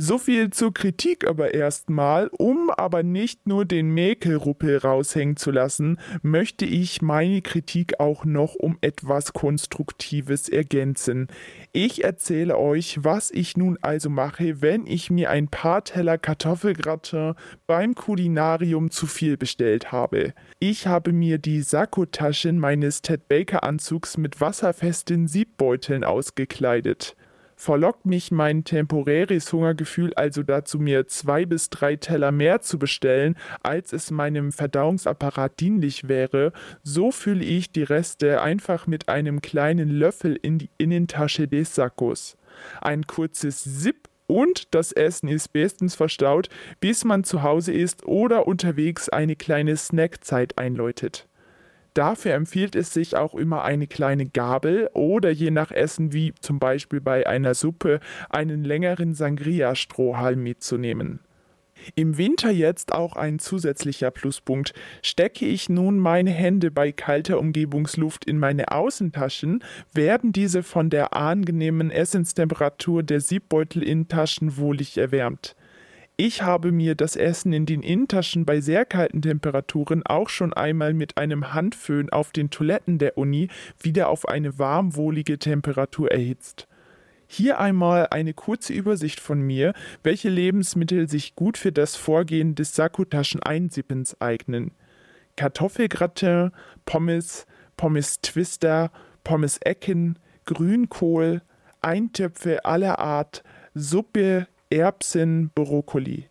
So 0.00 0.16
viel 0.16 0.50
zur 0.50 0.72
Kritik 0.72 1.26
aber 1.26 1.54
erstmal, 1.54 2.28
um 2.28 2.70
aber 2.70 3.02
nicht 3.02 3.48
nur 3.48 3.64
den 3.64 3.90
Mäkelruppel 3.90 4.76
raushängen 4.76 5.36
zu 5.36 5.50
lassen, 5.50 5.98
möchte 6.22 6.64
ich 6.64 7.02
meine 7.02 7.42
Kritik 7.42 7.98
auch 7.98 8.24
noch 8.24 8.54
um 8.54 8.78
etwas 8.80 9.32
Konstruktives 9.32 10.48
ergänzen. 10.48 11.26
Ich 11.72 12.04
erzähle 12.04 12.56
euch, 12.58 13.00
was 13.02 13.32
ich 13.32 13.56
nun 13.56 13.76
also 13.82 14.08
mache, 14.08 14.62
wenn 14.62 14.86
ich 14.86 15.10
mir 15.10 15.30
ein 15.30 15.48
paar 15.48 15.82
Teller 15.82 16.16
Kartoffelgratin 16.16 17.34
beim 17.66 17.96
Kulinarium 17.96 18.92
zu 18.92 19.08
viel 19.08 19.36
bestellt 19.36 19.90
habe. 19.90 20.32
Ich 20.60 20.86
habe 20.86 21.12
mir 21.12 21.38
die 21.38 21.60
Sakkotaschen 21.60 22.60
meines 22.60 23.02
Ted 23.02 23.26
Baker 23.26 23.64
Anzugs 23.64 24.16
mit 24.16 24.40
wasserfesten 24.40 25.26
Siebbeuteln 25.26 26.04
ausgekleidet 26.04 27.16
verlockt 27.58 28.06
mich 28.06 28.30
mein 28.30 28.62
temporäres 28.62 29.52
Hungergefühl 29.52 30.14
also 30.14 30.44
dazu, 30.44 30.78
mir 30.78 31.08
zwei 31.08 31.44
bis 31.44 31.70
drei 31.70 31.96
Teller 31.96 32.30
mehr 32.30 32.60
zu 32.62 32.78
bestellen, 32.78 33.36
als 33.62 33.92
es 33.92 34.12
meinem 34.12 34.52
Verdauungsapparat 34.52 35.58
dienlich 35.58 36.08
wäre, 36.08 36.52
so 36.84 37.10
fülle 37.10 37.44
ich 37.44 37.72
die 37.72 37.82
Reste 37.82 38.40
einfach 38.40 38.86
mit 38.86 39.08
einem 39.08 39.42
kleinen 39.42 39.90
Löffel 39.90 40.38
in 40.40 40.58
die 40.58 40.70
Innentasche 40.78 41.48
des 41.48 41.74
Sackos. 41.74 42.36
Ein 42.80 43.06
kurzes 43.06 43.62
Sipp 43.64 44.08
und 44.28 44.74
das 44.74 44.92
Essen 44.92 45.28
ist 45.28 45.52
bestens 45.52 45.96
verstaut, 45.96 46.48
bis 46.80 47.04
man 47.04 47.24
zu 47.24 47.42
Hause 47.42 47.72
ist 47.72 48.06
oder 48.06 48.46
unterwegs 48.46 49.08
eine 49.08 49.34
kleine 49.34 49.76
Snackzeit 49.76 50.58
einläutet. 50.58 51.27
Dafür 51.98 52.34
empfiehlt 52.34 52.76
es 52.76 52.94
sich 52.94 53.16
auch 53.16 53.34
immer 53.34 53.64
eine 53.64 53.88
kleine 53.88 54.24
Gabel 54.24 54.88
oder 54.94 55.30
je 55.30 55.50
nach 55.50 55.72
Essen 55.72 56.12
wie 56.12 56.32
zum 56.40 56.60
Beispiel 56.60 57.00
bei 57.00 57.26
einer 57.26 57.54
Suppe 57.54 57.98
einen 58.30 58.62
längeren 58.62 59.14
Sangria-Strohhalm 59.14 60.40
mitzunehmen. 60.40 61.18
Im 61.96 62.16
Winter 62.16 62.52
jetzt 62.52 62.92
auch 62.92 63.16
ein 63.16 63.40
zusätzlicher 63.40 64.12
Pluspunkt. 64.12 64.74
Stecke 65.02 65.44
ich 65.44 65.68
nun 65.68 65.98
meine 65.98 66.30
Hände 66.30 66.70
bei 66.70 66.92
kalter 66.92 67.40
Umgebungsluft 67.40 68.24
in 68.26 68.38
meine 68.38 68.70
Außentaschen, 68.70 69.64
werden 69.92 70.30
diese 70.30 70.62
von 70.62 70.90
der 70.90 71.14
angenehmen 71.14 71.90
Essenstemperatur 71.90 73.02
der 73.02 73.20
Siebbeutel-Innentaschen 73.20 74.56
wohlig 74.56 74.98
erwärmt. 74.98 75.56
Ich 76.20 76.42
habe 76.42 76.72
mir 76.72 76.96
das 76.96 77.14
Essen 77.14 77.52
in 77.52 77.64
den 77.64 77.80
Innentaschen 77.80 78.44
bei 78.44 78.60
sehr 78.60 78.84
kalten 78.84 79.22
Temperaturen 79.22 80.02
auch 80.04 80.28
schon 80.30 80.52
einmal 80.52 80.92
mit 80.92 81.16
einem 81.16 81.54
Handföhn 81.54 82.10
auf 82.10 82.32
den 82.32 82.50
Toiletten 82.50 82.98
der 82.98 83.16
Uni 83.16 83.50
wieder 83.78 84.08
auf 84.08 84.26
eine 84.26 84.58
warmwohlige 84.58 85.38
Temperatur 85.38 86.10
erhitzt. 86.10 86.66
Hier 87.28 87.60
einmal 87.60 88.08
eine 88.08 88.34
kurze 88.34 88.72
Übersicht 88.72 89.20
von 89.20 89.40
mir, 89.40 89.74
welche 90.02 90.28
Lebensmittel 90.28 91.08
sich 91.08 91.36
gut 91.36 91.56
für 91.56 91.70
das 91.70 91.94
Vorgehen 91.94 92.56
des 92.56 92.74
Sakkutaschen-Einsippens 92.74 94.20
eignen. 94.20 94.72
Kartoffelgratin, 95.36 96.50
Pommes, 96.84 97.46
Pommes 97.76 98.20
Twister, 98.22 98.90
Pommes 99.22 99.58
Ecken, 99.58 100.18
Grünkohl, 100.46 101.42
Eintöpfe 101.80 102.64
aller 102.64 102.98
Art, 102.98 103.44
Suppe, 103.74 104.48
Erbsen, 104.70 105.50
Brokkoli. 105.54 106.28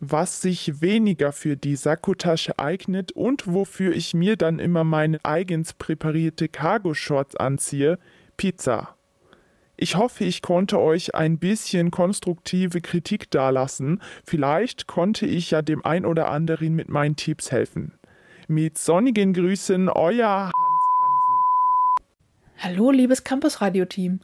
Was 0.00 0.42
sich 0.42 0.80
weniger 0.80 1.32
für 1.32 1.56
die 1.56 1.76
Sakkotasche 1.76 2.58
eignet 2.58 3.12
und 3.12 3.52
wofür 3.52 3.94
ich 3.94 4.14
mir 4.14 4.36
dann 4.36 4.58
immer 4.58 4.84
meine 4.84 5.24
eigens 5.24 5.74
präparierte 5.74 6.48
Cargo-Shorts 6.48 7.36
anziehe, 7.36 7.98
Pizza. 8.36 8.96
Ich 9.76 9.94
hoffe, 9.94 10.24
ich 10.24 10.42
konnte 10.42 10.80
euch 10.80 11.14
ein 11.14 11.38
bisschen 11.38 11.92
konstruktive 11.92 12.80
Kritik 12.80 13.30
dalassen. 13.30 14.02
Vielleicht 14.24 14.88
konnte 14.88 15.26
ich 15.26 15.52
ja 15.52 15.62
dem 15.62 15.84
ein 15.84 16.04
oder 16.04 16.30
anderen 16.30 16.74
mit 16.74 16.88
meinen 16.88 17.14
Tipps 17.14 17.52
helfen. 17.52 17.92
Mit 18.48 18.76
sonnigen 18.76 19.34
Grüßen, 19.34 19.88
euer 19.88 20.46
Hans 20.46 20.52
Hansen. 21.00 22.08
Hallo, 22.58 22.90
liebes 22.90 23.22
Campus-Radio-Team. 23.22 24.18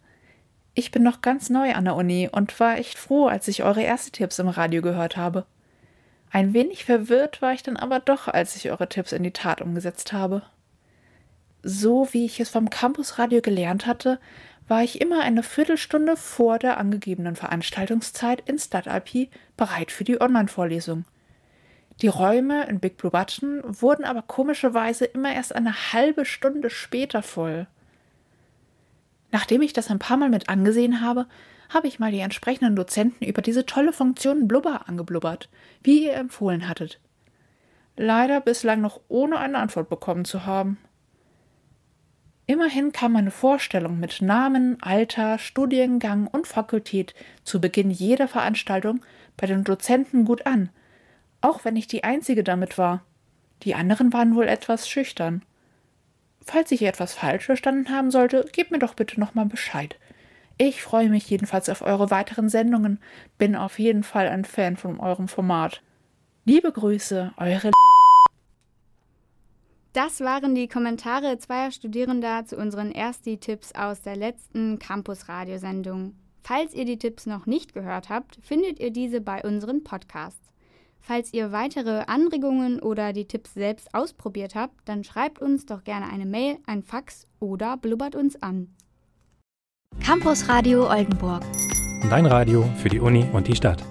Ich 0.75 0.90
bin 0.90 1.04
noch 1.04 1.23
ganz 1.23 1.50
neu 1.50 1.73
an 1.73 1.85
der 1.85 1.95
Uni 1.95 2.28
und 2.31 2.59
war 2.59 2.78
echt 2.78 2.99
froh, 2.99 3.26
als 3.26 3.47
ich 3.47 3.62
eure 3.62 3.85
ersten 3.85 4.12
Tipps 4.12 4.40
im 4.40 4.49
Radio 4.49 4.83
gehört 4.83 5.16
habe. 5.16 5.47
Ein 6.33 6.52
wenig 6.52 6.85
verwirrt 6.85 7.40
war 7.43 7.52
ich 7.52 7.62
dann 7.62 7.76
aber 7.76 8.00
doch, 8.00 8.26
als 8.26 8.57
ich 8.57 8.71
eure 8.71 8.88
Tipps 8.88 9.12
in 9.12 9.23
die 9.23 9.31
Tat 9.31 9.61
umgesetzt 9.61 10.12
habe. 10.12 10.43
So 11.62 12.09
wie 12.12 12.25
ich 12.26 12.40
es 12.40 12.50
vom 12.50 12.71
Campusradio 12.71 13.40
gelernt 13.40 13.87
hatte, 13.87 14.19
war 14.66 14.83
ich 14.83 15.00
immer 15.00 15.21
eine 15.21 15.45
Viertelstunde 15.45 16.16
vor 16.16 16.59
der 16.59 16.78
angegebenen 16.78 17.37
Veranstaltungszeit 17.37 18.43
in 18.49 18.59
Stadtalpi 18.59 19.31
bereit 19.57 19.93
für 19.93 20.04
die 20.04 20.21
Online-Vorlesung. 20.21 21.04
Die 22.00 22.09
Räume 22.09 22.66
in 22.66 22.81
Big 22.81 22.97
Blue 22.97 23.12
Button 23.12 23.62
wurden 23.64 24.04
aber 24.04 24.23
komischerweise 24.23 25.04
immer 25.04 25.33
erst 25.33 25.54
eine 25.54 25.93
halbe 25.93 26.25
Stunde 26.25 26.69
später 26.69 27.23
voll. 27.23 27.69
Nachdem 29.35 29.62
ich 29.62 29.73
das 29.73 29.91
ein 29.91 29.99
paar 29.99 30.17
Mal 30.17 30.31
mit 30.31 30.49
angesehen 30.49 31.00
habe, 31.00 31.26
habe 31.69 31.88
ich 31.88 31.99
mal 31.99 32.12
die 32.12 32.21
entsprechenden 32.21 32.76
Dozenten 32.76 33.25
über 33.25 33.43
diese 33.43 33.67
tolle 33.67 33.93
Funktion 33.93 34.47
Blubber 34.47 34.88
angeblubbert, 34.88 35.49
wie 35.83 36.05
ihr 36.05 36.14
empfohlen 36.14 36.69
hattet. 36.69 37.00
Leider 37.97 38.41
bislang 38.41 38.81
noch 38.81 39.00
ohne 39.09 39.41
eine 39.41 39.59
Antwort 39.59 39.88
bekommen 39.88 40.25
zu 40.25 40.47
haben. 40.47 40.79
Immerhin 42.47 42.93
kam 42.93 43.11
meine 43.11 43.33
Vorstellung 43.33 43.99
mit 43.99 44.23
Namen, 44.23 44.81
Alter, 44.81 45.41
Studiengang 45.41 46.29
und 46.29 46.47
Fakultät 46.47 47.12
zu 47.43 47.61
Beginn 47.61 47.91
jeder 47.91 48.29
Veranstaltung 48.29 49.00
bei 49.37 49.49
den 49.49 49.64
Dozenten 49.64 50.26
gut 50.26 50.47
an, 50.47 50.69
auch 51.41 51.64
wenn 51.64 51.75
ich 51.75 51.88
die 51.88 52.05
einzige 52.05 52.45
damit 52.45 52.79
war. 52.79 53.03
Die 53.64 53.75
anderen 53.75 54.12
waren 54.12 54.37
wohl 54.37 54.47
etwas 54.47 54.88
schüchtern. 54.88 55.43
Falls 56.45 56.71
ich 56.73 56.83
etwas 56.83 57.15
falsch 57.15 57.47
verstanden 57.47 57.91
haben 57.91 58.11
sollte, 58.11 58.47
gebt 58.53 58.71
mir 58.71 58.79
doch 58.79 58.95
bitte 58.95 59.19
nochmal 59.19 59.47
Bescheid. 59.47 59.99
Ich 60.57 60.83
freue 60.83 61.09
mich 61.09 61.29
jedenfalls 61.29 61.69
auf 61.69 61.83
eure 61.83 62.11
weiteren 62.11 62.49
Sendungen, 62.49 63.01
bin 63.39 63.57
auf 63.57 63.79
jeden 63.79 64.05
Fall 64.05 64.29
ein 64.29 64.45
Fan 64.45 64.77
von 64.77 65.01
eurem 65.01 65.27
Format. 65.27 65.83
Liebe 66.45 66.71
Grüße, 66.71 67.33
eure. 67.39 67.71
Das 69.95 70.21
waren 70.21 70.55
die 70.55 70.69
Kommentare 70.69 71.39
zweier 71.39 71.71
Studierender 71.71 72.45
zu 72.45 72.57
unseren 72.57 72.93
Ersti-Tipps 72.93 73.75
aus 73.75 74.03
der 74.03 74.17
letzten 74.17 74.79
Campus-Radiosendung. 74.79 76.15
Falls 76.43 76.75
ihr 76.75 76.85
die 76.85 76.99
Tipps 76.99 77.27
noch 77.27 77.47
nicht 77.47 77.73
gehört 77.73 78.11
habt, 78.11 78.39
findet 78.43 78.79
ihr 78.79 78.91
diese 78.91 79.21
bei 79.21 79.43
unseren 79.43 79.83
Podcasts. 79.83 80.44
Falls 81.07 81.35
ihr 81.35 81.53
weitere 81.53 82.05
Anregungen 82.07 82.81
oder 82.81 83.13
die 83.13 83.27
Tipps 83.27 83.53
selbst 83.53 83.95
ausprobiert 83.95 84.55
habt, 84.55 84.89
dann 84.89 85.05
schreibt 85.05 85.39
uns 85.39 85.67
doch 85.67 85.85
gerne 85.85 86.11
eine 86.11 86.25
Mail, 86.25 86.57
ein 86.65 86.83
Fax 86.83 87.27
oder 87.41 87.77
blubbert 87.77 88.17
uns 88.17 88.43
an. 88.43 88.75
Campus 90.03 90.49
Radio 90.49 90.89
Oldenburg. 90.89 91.43
Dein 92.09 92.25
Radio 92.25 92.63
für 92.79 92.89
die 92.89 93.01
Uni 93.01 93.27
und 93.35 93.49
die 93.49 93.55
Stadt. 93.55 93.85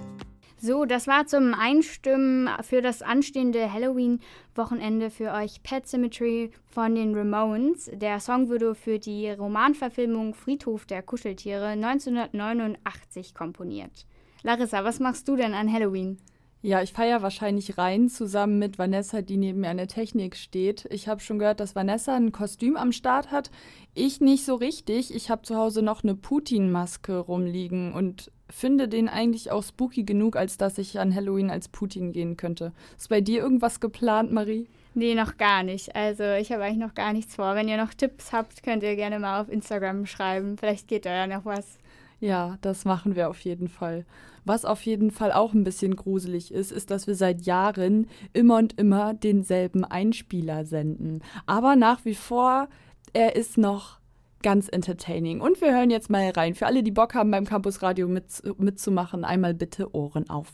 So, 0.58 0.86
das 0.86 1.06
war 1.06 1.24
zum 1.28 1.54
Einstimmen 1.54 2.50
für 2.62 2.82
das 2.82 3.00
anstehende 3.00 3.72
Halloween-Wochenende 3.72 5.10
für 5.10 5.32
euch 5.34 5.62
Pet 5.62 5.86
Symmetry 5.86 6.50
von 6.66 6.96
den 6.96 7.14
Ramones. 7.14 7.92
Der 7.94 8.18
Song 8.18 8.48
wurde 8.48 8.74
für 8.74 8.98
die 8.98 9.30
Romanverfilmung 9.30 10.34
Friedhof 10.34 10.84
der 10.84 11.02
Kuscheltiere 11.02 11.68
1989 11.68 13.34
komponiert. 13.34 14.04
Larissa, 14.42 14.82
was 14.82 14.98
machst 14.98 15.28
du 15.28 15.36
denn 15.36 15.54
an 15.54 15.72
Halloween? 15.72 16.18
Ja, 16.64 16.80
ich 16.80 16.94
feiere 16.94 17.20
wahrscheinlich 17.20 17.76
rein 17.76 18.08
zusammen 18.08 18.58
mit 18.58 18.78
Vanessa, 18.78 19.20
die 19.20 19.36
neben 19.36 19.60
mir 19.60 19.68
an 19.68 19.76
der 19.76 19.86
Technik 19.86 20.34
steht. 20.34 20.86
Ich 20.90 21.08
habe 21.08 21.20
schon 21.20 21.38
gehört, 21.38 21.60
dass 21.60 21.76
Vanessa 21.76 22.16
ein 22.16 22.32
Kostüm 22.32 22.78
am 22.78 22.90
Start 22.90 23.30
hat. 23.30 23.50
Ich 23.92 24.22
nicht 24.22 24.46
so 24.46 24.54
richtig. 24.54 25.14
Ich 25.14 25.28
habe 25.28 25.42
zu 25.42 25.56
Hause 25.56 25.82
noch 25.82 26.02
eine 26.02 26.14
Putin-Maske 26.14 27.18
rumliegen 27.18 27.92
und 27.92 28.32
finde 28.48 28.88
den 28.88 29.10
eigentlich 29.10 29.50
auch 29.50 29.62
spooky 29.62 30.04
genug, 30.04 30.36
als 30.36 30.56
dass 30.56 30.78
ich 30.78 30.98
an 30.98 31.14
Halloween 31.14 31.50
als 31.50 31.68
Putin 31.68 32.12
gehen 32.12 32.38
könnte. 32.38 32.72
Ist 32.96 33.10
bei 33.10 33.20
dir 33.20 33.42
irgendwas 33.42 33.78
geplant, 33.78 34.32
Marie? 34.32 34.66
Nee, 34.94 35.14
noch 35.14 35.36
gar 35.36 35.64
nicht. 35.64 35.94
Also 35.94 36.24
ich 36.40 36.50
habe 36.50 36.62
eigentlich 36.62 36.78
noch 36.78 36.94
gar 36.94 37.12
nichts 37.12 37.34
vor. 37.34 37.54
Wenn 37.56 37.68
ihr 37.68 37.76
noch 37.76 37.92
Tipps 37.92 38.32
habt, 38.32 38.62
könnt 38.62 38.82
ihr 38.82 38.96
gerne 38.96 39.18
mal 39.18 39.42
auf 39.42 39.50
Instagram 39.50 40.06
schreiben. 40.06 40.56
Vielleicht 40.56 40.88
geht 40.88 41.04
da 41.04 41.14
ja 41.14 41.26
noch 41.26 41.44
was. 41.44 41.78
Ja, 42.20 42.58
das 42.60 42.84
machen 42.84 43.16
wir 43.16 43.28
auf 43.28 43.40
jeden 43.40 43.68
Fall. 43.68 44.04
Was 44.44 44.64
auf 44.64 44.82
jeden 44.82 45.10
Fall 45.10 45.32
auch 45.32 45.54
ein 45.54 45.64
bisschen 45.64 45.96
gruselig 45.96 46.52
ist, 46.52 46.70
ist, 46.70 46.90
dass 46.90 47.06
wir 47.06 47.14
seit 47.14 47.42
Jahren 47.42 48.08
immer 48.32 48.58
und 48.58 48.78
immer 48.78 49.14
denselben 49.14 49.84
Einspieler 49.84 50.64
senden. 50.64 51.22
Aber 51.46 51.76
nach 51.76 52.04
wie 52.04 52.14
vor, 52.14 52.68
er 53.12 53.36
ist 53.36 53.58
noch 53.58 53.98
ganz 54.42 54.68
entertaining. 54.68 55.40
Und 55.40 55.60
wir 55.62 55.72
hören 55.72 55.90
jetzt 55.90 56.10
mal 56.10 56.28
rein. 56.30 56.54
Für 56.54 56.66
alle, 56.66 56.82
die 56.82 56.90
Bock 56.90 57.14
haben, 57.14 57.30
beim 57.30 57.46
Campusradio 57.46 58.06
mit, 58.06 58.26
mitzumachen, 58.58 59.24
einmal 59.24 59.54
bitte 59.54 59.94
Ohren 59.94 60.28
auf. 60.28 60.52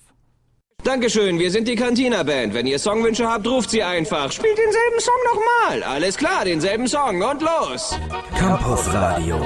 Dankeschön, 0.91 1.39
wir 1.39 1.53
sind 1.53 1.69
die 1.69 1.77
Cantina 1.77 2.25
Band. 2.25 2.53
Wenn 2.53 2.67
ihr 2.67 2.77
Songwünsche 2.77 3.25
habt, 3.25 3.47
ruft 3.47 3.71
sie 3.71 3.81
einfach. 3.81 4.33
Spielt 4.33 4.59
denselben 4.59 4.99
Song 4.99 5.15
nochmal. 5.33 5.85
Alles 5.85 6.17
klar, 6.17 6.45
denselben 6.45 6.89
Song 6.89 7.23
und 7.23 7.41
los. 7.41 7.95
Campusradio. 8.37 9.41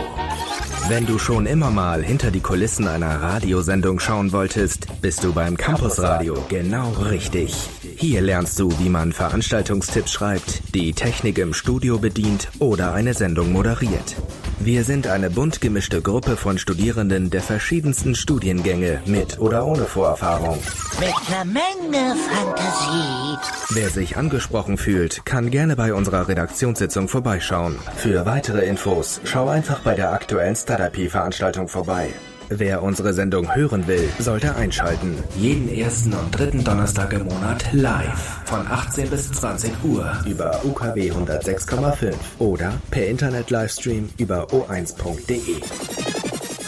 Wenn 0.88 1.04
du 1.04 1.18
schon 1.18 1.44
immer 1.44 1.70
mal 1.70 2.02
hinter 2.02 2.30
die 2.30 2.40
Kulissen 2.40 2.88
einer 2.88 3.20
Radiosendung 3.20 4.00
schauen 4.00 4.32
wolltest, 4.32 4.86
bist 5.02 5.22
du 5.22 5.34
beim 5.34 5.58
Campusradio 5.58 6.42
genau 6.48 6.92
richtig. 6.92 7.54
Hier 7.94 8.22
lernst 8.22 8.58
du, 8.58 8.72
wie 8.78 8.88
man 8.88 9.12
Veranstaltungstipps 9.12 10.12
schreibt, 10.12 10.74
die 10.74 10.94
Technik 10.94 11.36
im 11.36 11.52
Studio 11.52 11.98
bedient 11.98 12.48
oder 12.58 12.94
eine 12.94 13.12
Sendung 13.12 13.52
moderiert. 13.52 14.16
Wir 14.60 14.84
sind 14.84 15.06
eine 15.06 15.30
bunt 15.30 15.60
gemischte 15.60 16.00
Gruppe 16.00 16.36
von 16.36 16.58
Studierenden 16.58 17.30
der 17.30 17.42
verschiedensten 17.42 18.14
Studiengänge 18.14 19.00
mit 19.06 19.38
oder 19.38 19.66
ohne 19.66 19.84
Vorerfahrung. 19.84 20.58
Mit 21.00 21.14
einer 21.28 21.44
Menge 21.44 22.16
Fantasie. 22.16 23.38
Wer 23.70 23.90
sich 23.90 24.16
angesprochen 24.16 24.78
fühlt, 24.78 25.26
kann 25.26 25.50
gerne 25.50 25.76
bei 25.76 25.92
unserer 25.92 26.28
Redaktionssitzung 26.28 27.08
vorbeischauen. 27.08 27.78
Für 27.96 28.26
weitere 28.26 28.64
Infos 28.64 29.20
schau 29.24 29.48
einfach 29.48 29.80
bei 29.80 29.94
der 29.94 30.12
aktuellen 30.12 30.56
Startup-Veranstaltung 30.56 31.68
vorbei. 31.68 32.10
Wer 32.50 32.82
unsere 32.82 33.14
Sendung 33.14 33.54
hören 33.54 33.86
will, 33.86 34.06
sollte 34.18 34.54
einschalten. 34.54 35.16
Jeden 35.36 35.68
ersten 35.68 36.12
und 36.12 36.30
dritten 36.30 36.62
Donnerstag 36.62 37.14
im 37.14 37.24
Monat 37.24 37.72
live 37.72 38.42
von 38.44 38.66
18 38.66 39.08
bis 39.08 39.32
20 39.32 39.72
Uhr 39.82 40.12
über 40.26 40.60
UKW 40.64 41.10
106,5 41.10 42.14
oder 42.38 42.74
per 42.90 43.06
Internet-Livestream 43.08 44.10
über 44.18 44.46
o1.de. 44.48 45.60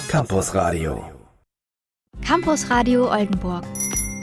Campus 0.08 0.54
Radio. 0.54 1.04
Campus 2.24 2.70
Radio 2.70 3.10
Oldenburg. 3.10 3.64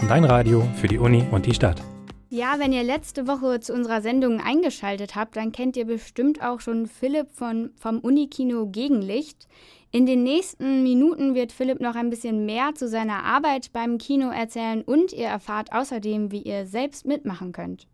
Dein 0.10 0.26
Radio 0.26 0.68
für 0.82 0.88
die 0.88 0.98
Uni 0.98 1.24
und 1.30 1.46
die 1.46 1.54
Stadt. 1.54 1.82
Ja, 2.30 2.56
wenn 2.58 2.74
ihr 2.74 2.84
letzte 2.84 3.28
Woche 3.28 3.60
zu 3.60 3.74
unserer 3.74 4.02
Sendung 4.02 4.42
eingeschaltet 4.42 5.16
habt, 5.16 5.36
dann 5.36 5.52
kennt 5.52 5.78
ihr 5.78 5.86
bestimmt 5.86 6.42
auch 6.42 6.62
schon 6.62 6.88
Philipp 6.88 7.30
von, 7.32 7.70
vom 7.76 8.00
Unikino 8.00 8.66
Gegenlicht. 8.66 9.48
In 9.96 10.08
den 10.08 10.24
nächsten 10.24 10.82
Minuten 10.82 11.36
wird 11.36 11.52
Philipp 11.52 11.80
noch 11.80 11.94
ein 11.94 12.10
bisschen 12.10 12.48
mehr 12.48 12.74
zu 12.74 12.90
seiner 12.90 13.26
Arbeit 13.26 13.72
beim 13.74 14.00
Kino 14.00 14.32
erzählen 14.32 14.82
und 14.82 15.14
ihr 15.14 15.28
erfahrt 15.28 15.72
außerdem, 15.72 16.32
wie 16.32 16.42
ihr 16.42 16.66
selbst 16.66 17.06
mitmachen 17.06 17.52
könnt. 17.52 17.86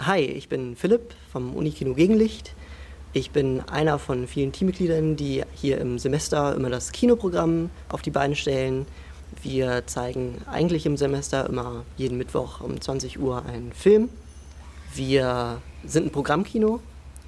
Hi, 0.00 0.20
ich 0.20 0.50
bin 0.50 0.76
Philipp 0.76 1.14
vom 1.32 1.54
Unikino 1.56 1.94
Gegenlicht. 1.94 2.52
Ich 3.14 3.30
bin 3.30 3.62
einer 3.62 3.98
von 3.98 4.28
vielen 4.28 4.52
Teammitgliedern, 4.52 5.16
die 5.16 5.42
hier 5.54 5.78
im 5.78 5.98
Semester 5.98 6.54
immer 6.54 6.68
das 6.68 6.92
Kinoprogramm 6.92 7.70
auf 7.88 8.02
die 8.02 8.10
Beine 8.10 8.36
stellen. 8.36 8.84
Wir 9.42 9.86
zeigen 9.86 10.42
eigentlich 10.44 10.84
im 10.84 10.98
Semester 10.98 11.48
immer 11.48 11.86
jeden 11.96 12.18
Mittwoch 12.18 12.60
um 12.60 12.78
20 12.78 13.18
Uhr 13.18 13.46
einen 13.46 13.72
Film. 13.72 14.10
Wir 14.94 15.62
sind 15.86 16.08
ein 16.08 16.12
Programmkino. 16.12 16.80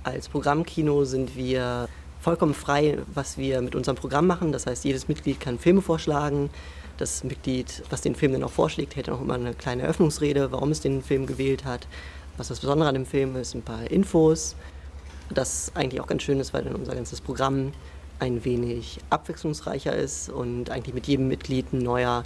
Als 0.02 0.28
Programmkino 0.28 1.04
sind 1.04 1.34
wir 1.34 1.88
vollkommen 2.20 2.54
frei, 2.54 2.98
was 3.14 3.38
wir 3.38 3.60
mit 3.62 3.74
unserem 3.74 3.96
Programm 3.96 4.26
machen. 4.26 4.52
Das 4.52 4.66
heißt, 4.66 4.84
jedes 4.84 5.08
Mitglied 5.08 5.40
kann 5.40 5.58
Filme 5.58 5.82
vorschlagen. 5.82 6.50
Das 6.98 7.24
Mitglied, 7.24 7.82
was 7.88 8.02
den 8.02 8.14
Film 8.14 8.32
dann 8.32 8.44
auch 8.44 8.50
vorschlägt, 8.50 8.96
hätte 8.96 9.14
auch 9.14 9.22
immer 9.22 9.34
eine 9.34 9.54
kleine 9.54 9.82
Eröffnungsrede, 9.82 10.52
warum 10.52 10.70
es 10.70 10.80
den 10.80 11.02
Film 11.02 11.26
gewählt 11.26 11.64
hat, 11.64 11.86
was 12.36 12.48
das 12.48 12.60
Besondere 12.60 12.88
an 12.88 12.94
dem 12.94 13.06
Film 13.06 13.36
ist, 13.36 13.54
ein 13.54 13.62
paar 13.62 13.90
Infos. 13.90 14.54
Das 15.32 15.72
eigentlich 15.74 16.00
auch 16.00 16.06
ganz 16.06 16.22
schön 16.22 16.40
ist, 16.40 16.52
weil 16.52 16.64
dann 16.64 16.74
unser 16.74 16.94
ganzes 16.94 17.22
Programm 17.22 17.72
ein 18.18 18.44
wenig 18.44 18.98
abwechslungsreicher 19.08 19.94
ist 19.96 20.28
und 20.28 20.68
eigentlich 20.68 20.94
mit 20.94 21.06
jedem 21.06 21.28
Mitglied 21.28 21.72
ein 21.72 21.78
neuer 21.78 22.22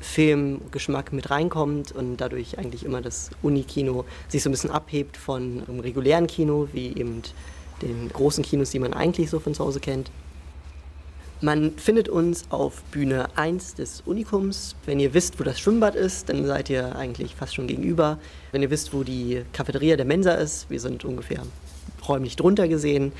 Filmgeschmack 0.00 1.12
mit 1.12 1.30
reinkommt 1.30 1.92
und 1.92 2.16
dadurch 2.16 2.58
eigentlich 2.58 2.84
immer 2.84 3.00
das 3.00 3.30
Unikino 3.42 4.04
sich 4.28 4.42
so 4.42 4.48
ein 4.48 4.52
bisschen 4.52 4.70
abhebt 4.70 5.16
von 5.16 5.62
einem 5.66 5.80
regulären 5.80 6.26
Kino, 6.26 6.68
wie 6.72 6.88
eben 6.88 7.22
den 7.82 8.08
großen 8.08 8.44
Kinos, 8.44 8.70
die 8.70 8.78
man 8.78 8.92
eigentlich 8.92 9.30
so 9.30 9.40
von 9.40 9.54
zu 9.54 9.64
Hause 9.64 9.80
kennt. 9.80 10.10
Man 11.42 11.76
findet 11.76 12.08
uns 12.08 12.46
auf 12.48 12.82
Bühne 12.84 13.28
1 13.36 13.74
des 13.74 14.02
Unikums. 14.06 14.74
Wenn 14.86 14.98
ihr 14.98 15.12
wisst, 15.12 15.38
wo 15.38 15.44
das 15.44 15.60
Schwimmbad 15.60 15.94
ist, 15.94 16.30
dann 16.30 16.46
seid 16.46 16.70
ihr 16.70 16.96
eigentlich 16.96 17.34
fast 17.34 17.54
schon 17.54 17.66
gegenüber. 17.66 18.18
Wenn 18.52 18.62
ihr 18.62 18.70
wisst, 18.70 18.94
wo 18.94 19.02
die 19.04 19.42
Cafeteria 19.52 19.96
der 19.96 20.06
Mensa 20.06 20.32
ist, 20.32 20.70
wir 20.70 20.80
sind 20.80 21.04
ungefähr 21.04 21.42
räumlich 22.08 22.36
drunter 22.36 22.68
gesehen. 22.68 23.12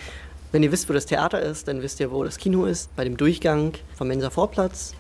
Wenn 0.51 0.63
ihr 0.63 0.73
wisst, 0.73 0.89
wo 0.89 0.95
das 0.95 1.05
Theater 1.05 1.43
ist, 1.43 1.69
dann 1.69 1.83
wisst 1.83 2.01
ihr, 2.01 2.11
wo 2.11 2.25
das 2.25 2.39
Kino 2.39 2.65
ist, 2.65 2.95
bei 2.97 3.05
dem 3.05 3.19
Durchgang 3.19 3.75
vom 3.95 4.09
Mensa 4.09 4.31
Vorplatz. 4.31 4.95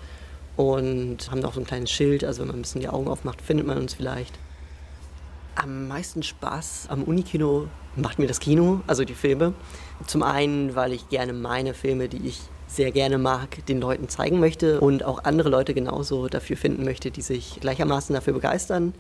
Und 0.57 1.31
haben 1.31 1.43
auch 1.45 1.55
so 1.55 1.61
ein 1.61 1.67
kleines 1.67 1.91
Schild, 1.91 2.23
also 2.23 2.41
wenn 2.41 2.49
man 2.49 2.57
ein 2.57 2.63
bisschen 2.63 2.83
die 2.83 2.89
Augen 2.89 3.09
aufmacht, 3.09 3.41
findet 3.41 3.67
man 3.67 3.79
uns 3.79 3.95
vielleicht. 3.95 4.35
Am 5.59 5.89
meisten 5.89 6.23
Spaß 6.23 6.89
am 6.91 7.03
Unikino 7.03 7.67
macht 7.97 8.19
mir 8.19 8.27
das 8.27 8.41
Kino, 8.41 8.83
also 8.87 9.07
die 9.07 9.15
Filme. 9.15 9.55
Zum 10.07 10.23
einen, 10.23 10.77
weil 10.77 10.93
ich 10.93 11.09
gerne 11.09 11.33
meine 11.33 11.73
Filme, 11.73 12.11
die 12.11 12.29
ich 12.29 12.41
sehr 12.67 12.93
gerne 12.93 13.17
mag, 13.17 13.65
den 13.65 13.81
Leuten 13.81 14.11
zeigen 14.11 14.39
möchte 14.39 14.81
und 14.81 15.03
auch 15.03 15.25
andere 15.25 15.49
Leute 15.49 15.73
genauso 15.73 16.29
dafür 16.29 16.59
finden 16.59 16.85
möchte, 16.85 17.11
die 17.11 17.23
sich 17.23 17.59
gleichermaßen 17.61 18.15
dafür 18.15 18.35
begeistern. 18.35 18.93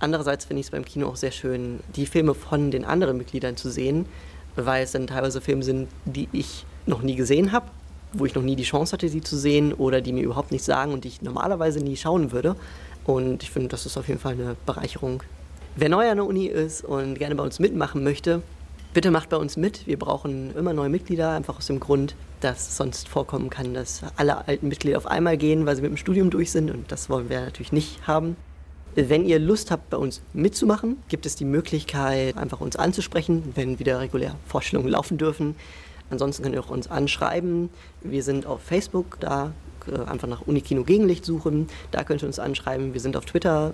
Andererseits 0.00 0.46
finde 0.46 0.60
ich 0.60 0.66
es 0.68 0.70
beim 0.70 0.86
Kino 0.86 1.08
auch 1.08 1.16
sehr 1.16 1.30
schön, 1.30 1.80
die 1.94 2.06
Filme 2.06 2.32
von 2.32 2.70
den 2.70 2.86
anderen 2.86 3.18
Mitgliedern 3.18 3.58
zu 3.58 3.70
sehen, 3.70 4.06
weil 4.56 4.84
es 4.84 4.92
dann 4.92 5.06
teilweise 5.06 5.42
Filme 5.42 5.62
sind, 5.62 5.90
die 6.06 6.26
ich 6.32 6.64
noch 6.86 7.02
nie 7.02 7.16
gesehen 7.16 7.52
habe, 7.52 7.66
wo 8.14 8.24
ich 8.24 8.34
noch 8.34 8.42
nie 8.42 8.56
die 8.56 8.64
Chance 8.64 8.94
hatte, 8.94 9.10
sie 9.10 9.20
zu 9.20 9.36
sehen 9.36 9.74
oder 9.74 10.00
die 10.00 10.14
mir 10.14 10.22
überhaupt 10.22 10.52
nichts 10.52 10.66
sagen 10.66 10.94
und 10.94 11.04
die 11.04 11.08
ich 11.08 11.20
normalerweise 11.20 11.80
nie 11.80 11.98
schauen 11.98 12.32
würde. 12.32 12.56
Und 13.04 13.42
ich 13.42 13.50
finde, 13.50 13.68
das 13.68 13.84
ist 13.84 13.98
auf 13.98 14.08
jeden 14.08 14.20
Fall 14.20 14.32
eine 14.32 14.56
Bereicherung. 14.64 15.22
Wer 15.74 15.88
neu 15.88 16.10
an 16.10 16.18
der 16.18 16.26
Uni 16.26 16.46
ist 16.48 16.84
und 16.84 17.14
gerne 17.14 17.34
bei 17.34 17.42
uns 17.42 17.58
mitmachen 17.58 18.04
möchte, 18.04 18.42
bitte 18.92 19.10
macht 19.10 19.30
bei 19.30 19.38
uns 19.38 19.56
mit. 19.56 19.86
Wir 19.86 19.98
brauchen 19.98 20.54
immer 20.54 20.74
neue 20.74 20.90
Mitglieder, 20.90 21.30
einfach 21.30 21.56
aus 21.56 21.68
dem 21.68 21.80
Grund, 21.80 22.14
dass 22.40 22.76
sonst 22.76 23.08
vorkommen 23.08 23.48
kann, 23.48 23.72
dass 23.72 24.02
alle 24.16 24.46
alten 24.46 24.68
Mitglieder 24.68 24.98
auf 24.98 25.06
einmal 25.06 25.38
gehen, 25.38 25.64
weil 25.64 25.74
sie 25.74 25.80
mit 25.80 25.90
dem 25.90 25.96
Studium 25.96 26.28
durch 26.28 26.50
sind. 26.50 26.70
Und 26.70 26.92
das 26.92 27.08
wollen 27.08 27.30
wir 27.30 27.40
natürlich 27.40 27.72
nicht 27.72 28.06
haben. 28.06 28.36
Wenn 28.94 29.24
ihr 29.24 29.38
Lust 29.38 29.70
habt, 29.70 29.88
bei 29.88 29.96
uns 29.96 30.20
mitzumachen, 30.34 30.98
gibt 31.08 31.24
es 31.24 31.36
die 31.36 31.46
Möglichkeit, 31.46 32.36
einfach 32.36 32.60
uns 32.60 32.76
anzusprechen, 32.76 33.52
wenn 33.54 33.78
wieder 33.78 33.98
regulär 33.98 34.36
Vorstellungen 34.46 34.90
laufen 34.90 35.16
dürfen. 35.16 35.56
Ansonsten 36.10 36.42
könnt 36.42 36.54
ihr 36.54 36.62
auch 36.62 36.68
uns 36.68 36.90
anschreiben. 36.90 37.70
Wir 38.02 38.22
sind 38.22 38.44
auf 38.44 38.60
Facebook, 38.60 39.16
da 39.20 39.52
äh, 39.90 39.98
einfach 40.04 40.28
nach 40.28 40.42
Unikino 40.42 40.84
Gegenlicht 40.84 41.24
suchen. 41.24 41.68
Da 41.92 42.04
könnt 42.04 42.22
ihr 42.22 42.26
uns 42.26 42.38
anschreiben. 42.38 42.92
Wir 42.92 43.00
sind 43.00 43.16
auf 43.16 43.24
Twitter, 43.24 43.72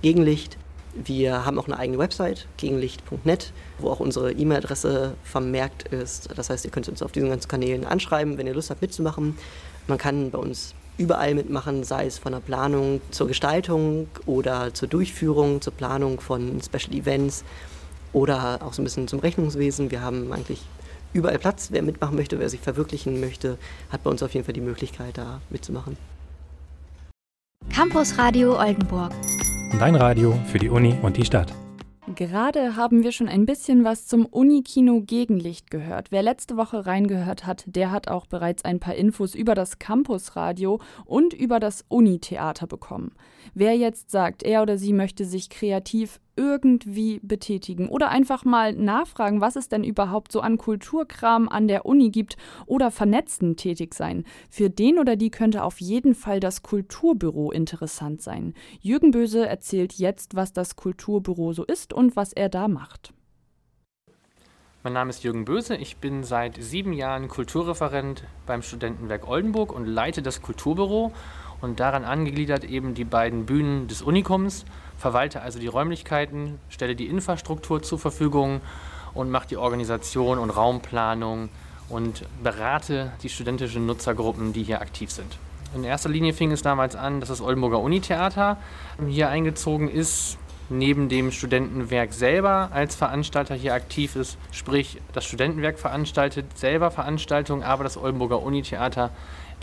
Gegenlicht. 0.00 0.58
Wir 0.94 1.44
haben 1.44 1.58
auch 1.58 1.66
eine 1.66 1.78
eigene 1.78 1.98
Website, 1.98 2.46
gegenlicht.net, 2.56 3.52
wo 3.78 3.90
auch 3.90 4.00
unsere 4.00 4.32
E-Mail-Adresse 4.32 5.14
vermerkt 5.24 5.88
ist. 5.88 6.28
Das 6.36 6.50
heißt, 6.50 6.64
ihr 6.64 6.70
könnt 6.70 6.88
uns 6.88 7.02
auf 7.02 7.10
diesen 7.10 7.30
ganzen 7.30 7.48
Kanälen 7.48 7.84
anschreiben, 7.84 8.38
wenn 8.38 8.46
ihr 8.46 8.54
Lust 8.54 8.70
habt 8.70 8.80
mitzumachen. 8.80 9.36
Man 9.88 9.98
kann 9.98 10.30
bei 10.30 10.38
uns 10.38 10.74
überall 10.96 11.34
mitmachen, 11.34 11.82
sei 11.82 12.06
es 12.06 12.18
von 12.18 12.32
der 12.32 12.40
Planung 12.40 13.00
zur 13.10 13.26
Gestaltung 13.26 14.06
oder 14.26 14.72
zur 14.72 14.88
Durchführung, 14.88 15.60
zur 15.60 15.72
Planung 15.72 16.20
von 16.20 16.60
Special 16.62 16.94
Events 16.94 17.44
oder 18.12 18.60
auch 18.62 18.72
so 18.72 18.80
ein 18.80 18.84
bisschen 18.84 19.08
zum 19.08 19.18
Rechnungswesen. 19.18 19.90
Wir 19.90 20.00
haben 20.00 20.32
eigentlich 20.32 20.62
überall 21.12 21.38
Platz. 21.38 21.68
Wer 21.72 21.82
mitmachen 21.82 22.14
möchte, 22.14 22.38
wer 22.38 22.48
sich 22.48 22.60
verwirklichen 22.60 23.20
möchte, 23.20 23.58
hat 23.90 24.04
bei 24.04 24.10
uns 24.10 24.22
auf 24.22 24.32
jeden 24.34 24.44
Fall 24.44 24.54
die 24.54 24.60
Möglichkeit, 24.60 25.18
da 25.18 25.40
mitzumachen. 25.50 25.96
Campus 27.72 28.18
Radio 28.18 28.58
Oldenburg. 28.58 29.12
Dein 29.80 29.96
Radio 29.96 30.38
für 30.46 30.58
die 30.58 30.70
Uni 30.70 30.94
und 31.02 31.16
die 31.16 31.24
Stadt. 31.24 31.52
Gerade 32.14 32.76
haben 32.76 33.02
wir 33.02 33.10
schon 33.10 33.28
ein 33.28 33.44
bisschen 33.44 33.82
was 33.82 34.06
zum 34.06 34.24
Unikino 34.24 35.00
Gegenlicht 35.00 35.70
gehört. 35.70 36.12
Wer 36.12 36.22
letzte 36.22 36.56
Woche 36.56 36.86
reingehört 36.86 37.44
hat, 37.44 37.64
der 37.66 37.90
hat 37.90 38.06
auch 38.08 38.26
bereits 38.26 38.64
ein 38.64 38.78
paar 38.78 38.94
Infos 38.94 39.34
über 39.34 39.54
das 39.54 39.80
Campusradio 39.80 40.80
und 41.04 41.34
über 41.34 41.58
das 41.58 41.84
Unitheater 41.88 42.68
bekommen. 42.68 43.12
Wer 43.52 43.76
jetzt 43.76 44.12
sagt, 44.12 44.44
er 44.44 44.62
oder 44.62 44.78
sie 44.78 44.92
möchte 44.92 45.24
sich 45.24 45.50
kreativ 45.50 46.20
irgendwie 46.36 47.20
betätigen 47.22 47.88
oder 47.88 48.10
einfach 48.10 48.44
mal 48.44 48.72
nachfragen, 48.72 49.40
was 49.40 49.56
es 49.56 49.68
denn 49.68 49.84
überhaupt 49.84 50.32
so 50.32 50.40
an 50.40 50.58
Kulturkram 50.58 51.48
an 51.48 51.68
der 51.68 51.86
Uni 51.86 52.10
gibt 52.10 52.36
oder 52.66 52.90
vernetzen 52.90 53.56
tätig 53.56 53.94
sein. 53.94 54.24
Für 54.50 54.70
den 54.70 54.98
oder 54.98 55.16
die 55.16 55.30
könnte 55.30 55.62
auf 55.62 55.80
jeden 55.80 56.14
Fall 56.14 56.40
das 56.40 56.62
Kulturbüro 56.62 57.50
interessant 57.50 58.22
sein. 58.22 58.54
Jürgen 58.80 59.10
Böse 59.10 59.46
erzählt 59.46 59.94
jetzt, 59.94 60.34
was 60.34 60.52
das 60.52 60.76
Kulturbüro 60.76 61.52
so 61.52 61.64
ist 61.64 61.92
und 61.92 62.16
was 62.16 62.32
er 62.32 62.48
da 62.48 62.68
macht. 62.68 63.12
Mein 64.82 64.92
Name 64.92 65.08
ist 65.08 65.24
Jürgen 65.24 65.46
Böse. 65.46 65.76
Ich 65.76 65.96
bin 65.96 66.24
seit 66.24 66.62
sieben 66.62 66.92
Jahren 66.92 67.28
Kulturreferent 67.28 68.24
beim 68.44 68.60
Studentenwerk 68.60 69.26
Oldenburg 69.26 69.72
und 69.72 69.86
leite 69.86 70.20
das 70.20 70.42
Kulturbüro 70.42 71.10
und 71.64 71.80
daran 71.80 72.04
angegliedert 72.04 72.62
eben 72.62 72.94
die 72.94 73.04
beiden 73.04 73.46
Bühnen 73.46 73.88
des 73.88 74.02
Unikums 74.02 74.66
verwalte 74.98 75.40
also 75.40 75.58
die 75.58 75.66
Räumlichkeiten, 75.66 76.58
stelle 76.68 76.94
die 76.94 77.06
Infrastruktur 77.06 77.82
zur 77.82 77.98
Verfügung 77.98 78.60
und 79.14 79.30
mache 79.30 79.48
die 79.48 79.56
Organisation 79.56 80.38
und 80.38 80.50
Raumplanung 80.50 81.48
und 81.88 82.24
berate 82.42 83.12
die 83.22 83.28
studentischen 83.28 83.86
Nutzergruppen, 83.86 84.52
die 84.52 84.62
hier 84.62 84.80
aktiv 84.80 85.10
sind. 85.10 85.38
In 85.74 85.84
erster 85.84 86.10
Linie 86.10 86.34
fing 86.34 86.52
es 86.52 86.62
damals 86.62 86.94
an, 86.96 87.20
dass 87.20 87.30
das 87.30 87.40
Oldenburger 87.40 87.80
Unitheater 87.80 88.58
hier 89.08 89.28
eingezogen 89.30 89.88
ist, 89.88 90.38
neben 90.68 91.08
dem 91.08 91.30
Studentenwerk 91.30 92.12
selber 92.12 92.70
als 92.72 92.94
Veranstalter 92.94 93.54
hier 93.54 93.74
aktiv 93.74 94.16
ist. 94.16 94.38
Sprich, 94.50 94.98
das 95.12 95.24
Studentenwerk 95.24 95.78
veranstaltet 95.78 96.58
selber 96.58 96.90
Veranstaltungen, 96.90 97.62
aber 97.62 97.84
das 97.84 97.96
Oldenburger 97.96 98.42
Unitheater 98.42 99.10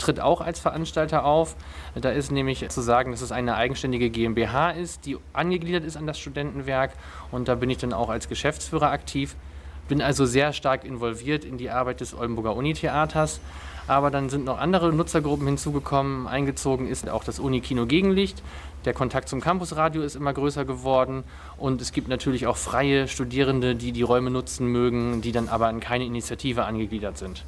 tritt 0.02 0.20
auch 0.20 0.40
als 0.40 0.58
Veranstalter 0.58 1.24
auf. 1.24 1.56
Da 1.94 2.10
ist 2.10 2.30
nämlich 2.30 2.68
zu 2.68 2.80
sagen, 2.80 3.12
dass 3.12 3.22
es 3.22 3.32
eine 3.32 3.54
eigenständige 3.54 4.10
GmbH 4.10 4.70
ist, 4.70 5.06
die 5.06 5.16
angegliedert 5.32 5.84
ist 5.84 5.96
an 5.96 6.06
das 6.06 6.18
Studentenwerk 6.18 6.92
und 7.30 7.48
da 7.48 7.54
bin 7.54 7.70
ich 7.70 7.78
dann 7.78 7.92
auch 7.92 8.10
als 8.10 8.28
Geschäftsführer 8.28 8.90
aktiv. 8.90 9.36
Bin 9.88 10.02
also 10.02 10.26
sehr 10.26 10.52
stark 10.52 10.84
involviert 10.84 11.44
in 11.44 11.58
die 11.58 11.70
Arbeit 11.70 12.00
des 12.00 12.14
Oldenburger 12.14 12.54
Unitheaters. 12.56 13.40
Aber 13.88 14.10
dann 14.12 14.28
sind 14.28 14.44
noch 14.44 14.58
andere 14.58 14.92
Nutzergruppen 14.92 15.46
hinzugekommen. 15.46 16.28
Eingezogen 16.28 16.86
ist 16.86 17.08
auch 17.08 17.24
das 17.24 17.40
Unikino 17.40 17.86
Gegenlicht. 17.86 18.42
Der 18.84 18.94
Kontakt 18.94 19.28
zum 19.28 19.40
Campusradio 19.40 20.02
ist 20.02 20.14
immer 20.14 20.32
größer 20.32 20.64
geworden. 20.64 21.24
Und 21.56 21.80
es 21.80 21.92
gibt 21.92 22.08
natürlich 22.08 22.46
auch 22.46 22.56
freie 22.56 23.08
Studierende, 23.08 23.74
die 23.74 23.90
die 23.90 24.02
Räume 24.02 24.30
nutzen 24.30 24.68
mögen, 24.68 25.20
die 25.20 25.32
dann 25.32 25.48
aber 25.48 25.66
an 25.66 25.80
keine 25.80 26.04
Initiative 26.04 26.64
angegliedert 26.64 27.18
sind. 27.18 27.44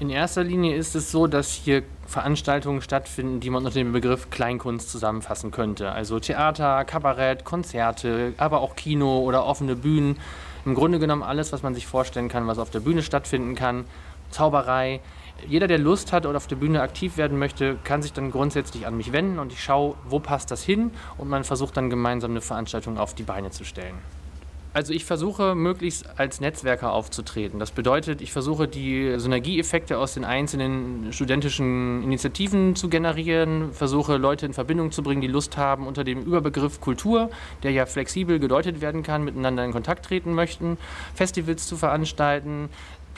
In 0.00 0.08
erster 0.08 0.42
Linie 0.42 0.76
ist 0.76 0.96
es 0.96 1.10
so, 1.10 1.26
dass 1.26 1.50
hier 1.50 1.82
Veranstaltungen 2.06 2.80
stattfinden, 2.80 3.40
die 3.40 3.50
man 3.50 3.66
unter 3.66 3.78
dem 3.78 3.92
Begriff 3.92 4.30
Kleinkunst 4.30 4.88
zusammenfassen 4.88 5.50
könnte. 5.50 5.92
Also 5.92 6.18
Theater, 6.18 6.86
Kabarett, 6.86 7.44
Konzerte, 7.44 8.32
aber 8.38 8.62
auch 8.62 8.76
Kino 8.76 9.18
oder 9.18 9.44
offene 9.44 9.76
Bühnen. 9.76 10.18
Im 10.64 10.74
Grunde 10.74 11.00
genommen 11.00 11.22
alles, 11.22 11.52
was 11.52 11.62
man 11.62 11.74
sich 11.74 11.86
vorstellen 11.86 12.30
kann, 12.30 12.46
was 12.46 12.58
auf 12.58 12.70
der 12.70 12.80
Bühne 12.80 13.02
stattfinden 13.02 13.54
kann. 13.54 13.84
Zauberei. 14.30 15.00
Jeder, 15.46 15.66
der 15.66 15.78
Lust 15.78 16.12
hat 16.12 16.24
oder 16.24 16.38
auf 16.38 16.46
der 16.46 16.56
Bühne 16.56 16.80
aktiv 16.80 17.18
werden 17.18 17.38
möchte, 17.38 17.76
kann 17.84 18.00
sich 18.00 18.14
dann 18.14 18.30
grundsätzlich 18.30 18.86
an 18.86 18.96
mich 18.96 19.12
wenden 19.12 19.38
und 19.38 19.52
ich 19.52 19.62
schaue, 19.62 19.96
wo 20.08 20.18
passt 20.18 20.50
das 20.50 20.62
hin 20.62 20.92
und 21.18 21.28
man 21.28 21.44
versucht 21.44 21.76
dann 21.76 21.90
gemeinsam 21.90 22.30
eine 22.30 22.40
Veranstaltung 22.40 22.96
auf 22.96 23.14
die 23.14 23.22
Beine 23.22 23.50
zu 23.50 23.64
stellen. 23.64 23.98
Also 24.72 24.92
ich 24.92 25.04
versuche 25.04 25.56
möglichst 25.56 26.18
als 26.18 26.40
Netzwerker 26.40 26.92
aufzutreten. 26.92 27.58
Das 27.58 27.72
bedeutet, 27.72 28.20
ich 28.20 28.32
versuche 28.32 28.68
die 28.68 29.14
Synergieeffekte 29.18 29.98
aus 29.98 30.14
den 30.14 30.24
einzelnen 30.24 31.12
studentischen 31.12 32.04
Initiativen 32.04 32.76
zu 32.76 32.88
generieren, 32.88 33.72
versuche 33.72 34.16
Leute 34.16 34.46
in 34.46 34.52
Verbindung 34.52 34.92
zu 34.92 35.02
bringen, 35.02 35.22
die 35.22 35.26
Lust 35.26 35.56
haben, 35.56 35.88
unter 35.88 36.04
dem 36.04 36.22
Überbegriff 36.22 36.80
Kultur, 36.80 37.30
der 37.64 37.72
ja 37.72 37.84
flexibel 37.84 38.38
gedeutet 38.38 38.80
werden 38.80 39.02
kann, 39.02 39.24
miteinander 39.24 39.64
in 39.64 39.72
Kontakt 39.72 40.06
treten 40.06 40.34
möchten, 40.34 40.78
Festivals 41.14 41.66
zu 41.66 41.76
veranstalten, 41.76 42.68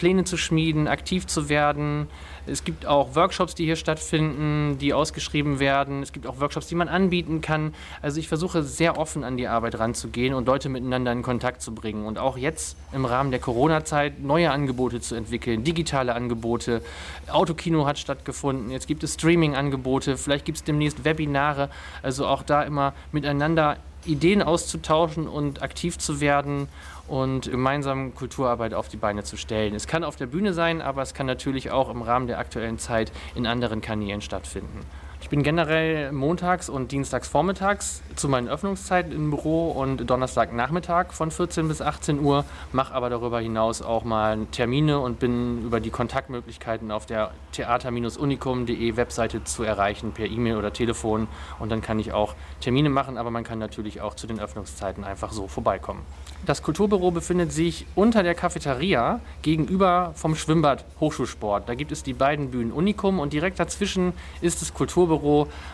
Pläne 0.02 0.24
zu 0.24 0.36
schmieden, 0.36 0.88
aktiv 0.88 1.28
zu 1.28 1.48
werden. 1.48 2.08
Es 2.44 2.64
gibt 2.64 2.86
auch 2.86 3.14
Workshops, 3.14 3.54
die 3.54 3.66
hier 3.66 3.76
stattfinden, 3.76 4.76
die 4.78 4.94
ausgeschrieben 4.94 5.60
werden. 5.60 6.02
Es 6.02 6.12
gibt 6.12 6.26
auch 6.26 6.40
Workshops, 6.40 6.66
die 6.66 6.74
man 6.74 6.88
anbieten 6.88 7.40
kann. 7.40 7.72
Also 8.00 8.18
ich 8.18 8.26
versuche 8.26 8.64
sehr 8.64 8.98
offen 8.98 9.22
an 9.22 9.36
die 9.36 9.46
Arbeit 9.46 9.78
ranzugehen 9.78 10.34
und 10.34 10.44
Leute 10.44 10.68
miteinander 10.68 11.12
in 11.12 11.22
Kontakt 11.22 11.62
zu 11.62 11.72
bringen. 11.72 12.04
Und 12.04 12.18
auch 12.18 12.36
jetzt 12.36 12.76
im 12.92 13.04
Rahmen 13.04 13.30
der 13.30 13.38
Corona-Zeit 13.38 14.18
neue 14.18 14.50
Angebote 14.50 15.00
zu 15.00 15.14
entwickeln, 15.14 15.62
digitale 15.62 16.16
Angebote. 16.16 16.82
Autokino 17.30 17.86
hat 17.86 17.96
stattgefunden, 18.00 18.72
jetzt 18.72 18.88
gibt 18.88 19.04
es 19.04 19.14
Streaming-Angebote, 19.14 20.16
vielleicht 20.16 20.46
gibt 20.46 20.58
es 20.58 20.64
demnächst 20.64 21.04
Webinare. 21.04 21.70
Also 22.02 22.26
auch 22.26 22.42
da 22.42 22.64
immer 22.64 22.92
miteinander 23.12 23.76
Ideen 24.04 24.42
auszutauschen 24.42 25.28
und 25.28 25.62
aktiv 25.62 25.96
zu 25.96 26.20
werden 26.20 26.66
und 27.12 27.50
gemeinsam 27.50 28.14
Kulturarbeit 28.14 28.72
auf 28.72 28.88
die 28.88 28.96
Beine 28.96 29.22
zu 29.22 29.36
stellen. 29.36 29.74
Es 29.74 29.86
kann 29.86 30.02
auf 30.02 30.16
der 30.16 30.24
Bühne 30.24 30.54
sein, 30.54 30.80
aber 30.80 31.02
es 31.02 31.12
kann 31.12 31.26
natürlich 31.26 31.70
auch 31.70 31.90
im 31.90 32.00
Rahmen 32.00 32.26
der 32.26 32.38
aktuellen 32.38 32.78
Zeit 32.78 33.12
in 33.34 33.46
anderen 33.46 33.82
Kanälen 33.82 34.22
stattfinden. 34.22 34.80
Ich 35.22 35.28
bin 35.28 35.44
generell 35.44 36.10
montags 36.10 36.68
und 36.68 36.90
dienstags 36.90 37.28
vormittags 37.28 38.02
zu 38.16 38.28
meinen 38.28 38.48
Öffnungszeiten 38.48 39.12
im 39.12 39.30
Büro 39.30 39.70
und 39.70 40.10
Donnerstagnachmittag 40.10 41.12
von 41.12 41.30
14 41.30 41.68
bis 41.68 41.80
18 41.80 42.20
Uhr, 42.20 42.44
mache 42.72 42.92
aber 42.92 43.08
darüber 43.08 43.38
hinaus 43.38 43.82
auch 43.82 44.02
mal 44.02 44.46
Termine 44.50 44.98
und 44.98 45.20
bin 45.20 45.62
über 45.64 45.78
die 45.78 45.90
Kontaktmöglichkeiten 45.90 46.90
auf 46.90 47.06
der 47.06 47.30
theater-unikum.de 47.52 48.96
Webseite 48.96 49.44
zu 49.44 49.62
erreichen 49.62 50.10
per 50.10 50.26
E-Mail 50.26 50.56
oder 50.56 50.72
Telefon 50.72 51.28
und 51.60 51.70
dann 51.70 51.82
kann 51.82 52.00
ich 52.00 52.12
auch 52.12 52.34
Termine 52.60 52.90
machen, 52.90 53.16
aber 53.16 53.30
man 53.30 53.44
kann 53.44 53.60
natürlich 53.60 54.00
auch 54.00 54.14
zu 54.14 54.26
den 54.26 54.40
Öffnungszeiten 54.40 55.04
einfach 55.04 55.32
so 55.32 55.46
vorbeikommen. 55.46 56.02
Das 56.44 56.64
Kulturbüro 56.64 57.12
befindet 57.12 57.52
sich 57.52 57.86
unter 57.94 58.24
der 58.24 58.34
Cafeteria 58.34 59.20
gegenüber 59.42 60.12
vom 60.16 60.34
Schwimmbad 60.34 60.84
Hochschulsport. 60.98 61.68
Da 61.68 61.76
gibt 61.76 61.92
es 61.92 62.02
die 62.02 62.14
beiden 62.14 62.50
Bühnen 62.50 62.72
Unikum 62.72 63.20
und 63.20 63.32
direkt 63.32 63.60
dazwischen 63.60 64.12
ist 64.40 64.60
das 64.60 64.74
Kulturbüro. 64.74 65.11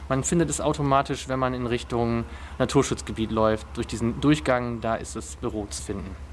Man 0.09 0.25
findet 0.25 0.51
es 0.51 0.61
automatisch, 0.61 1.29
wenn 1.29 1.39
man 1.39 1.55
in 1.55 1.67
Richtung 1.67 2.25
Naturschutzgebiet 2.59 3.31
läuft. 3.31 3.67
Durch 3.75 3.87
diesen 3.87 4.21
Durchgang, 4.21 4.81
da 4.81 4.97
ist 4.97 5.17
das 5.17 5.37
Büro 5.37 5.67
zu 5.67 5.83
finden. 5.83 6.28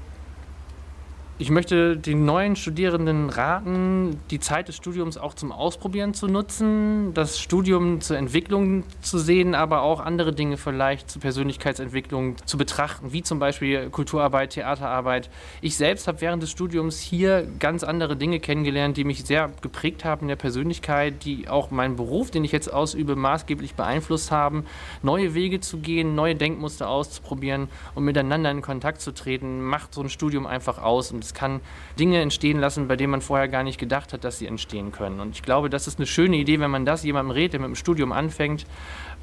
Ich 1.38 1.50
möchte 1.50 1.98
den 1.98 2.24
neuen 2.24 2.56
Studierenden 2.56 3.28
raten, 3.28 4.18
die 4.30 4.40
Zeit 4.40 4.68
des 4.68 4.76
Studiums 4.76 5.18
auch 5.18 5.34
zum 5.34 5.52
Ausprobieren 5.52 6.14
zu 6.14 6.28
nutzen, 6.28 7.12
das 7.12 7.38
Studium 7.38 8.00
zur 8.00 8.16
Entwicklung 8.16 8.84
zu 9.02 9.18
sehen, 9.18 9.54
aber 9.54 9.82
auch 9.82 10.00
andere 10.00 10.32
Dinge 10.32 10.56
vielleicht 10.56 11.10
zur 11.10 11.20
Persönlichkeitsentwicklung 11.20 12.36
zu 12.46 12.56
betrachten, 12.56 13.12
wie 13.12 13.22
zum 13.22 13.38
Beispiel 13.38 13.90
Kulturarbeit, 13.90 14.54
Theaterarbeit. 14.54 15.28
Ich 15.60 15.76
selbst 15.76 16.08
habe 16.08 16.22
während 16.22 16.42
des 16.42 16.50
Studiums 16.50 17.00
hier 17.00 17.46
ganz 17.58 17.84
andere 17.84 18.16
Dinge 18.16 18.40
kennengelernt, 18.40 18.96
die 18.96 19.04
mich 19.04 19.22
sehr 19.26 19.50
geprägt 19.60 20.06
haben 20.06 20.22
in 20.22 20.28
der 20.28 20.36
Persönlichkeit, 20.36 21.22
die 21.26 21.50
auch 21.50 21.70
meinen 21.70 21.96
Beruf, 21.96 22.30
den 22.30 22.44
ich 22.44 22.52
jetzt 22.52 22.72
ausübe, 22.72 23.14
maßgeblich 23.14 23.74
beeinflusst 23.74 24.30
haben, 24.30 24.64
neue 25.02 25.34
Wege 25.34 25.60
zu 25.60 25.80
gehen, 25.80 26.14
neue 26.14 26.34
Denkmuster 26.34 26.88
auszuprobieren 26.88 27.68
und 27.94 28.04
miteinander 28.04 28.50
in 28.50 28.62
Kontakt 28.62 29.02
zu 29.02 29.12
treten, 29.12 29.60
macht 29.62 29.92
so 29.92 30.00
ein 30.00 30.08
Studium 30.08 30.46
einfach 30.46 30.82
aus 30.82 31.12
und 31.12 31.25
es 31.26 31.34
kann 31.34 31.60
Dinge 31.98 32.20
entstehen 32.20 32.58
lassen, 32.58 32.88
bei 32.88 32.96
denen 32.96 33.10
man 33.10 33.20
vorher 33.20 33.48
gar 33.48 33.62
nicht 33.62 33.78
gedacht 33.78 34.12
hat, 34.12 34.24
dass 34.24 34.38
sie 34.38 34.46
entstehen 34.46 34.92
können. 34.92 35.20
Und 35.20 35.34
ich 35.34 35.42
glaube, 35.42 35.70
das 35.70 35.86
ist 35.86 35.98
eine 35.98 36.06
schöne 36.06 36.36
Idee, 36.36 36.60
wenn 36.60 36.70
man 36.70 36.84
das 36.84 37.02
jemandem 37.02 37.32
redet, 37.32 37.54
der 37.54 37.60
mit 37.60 37.68
dem 37.68 37.76
Studium 37.76 38.12
anfängt. 38.12 38.66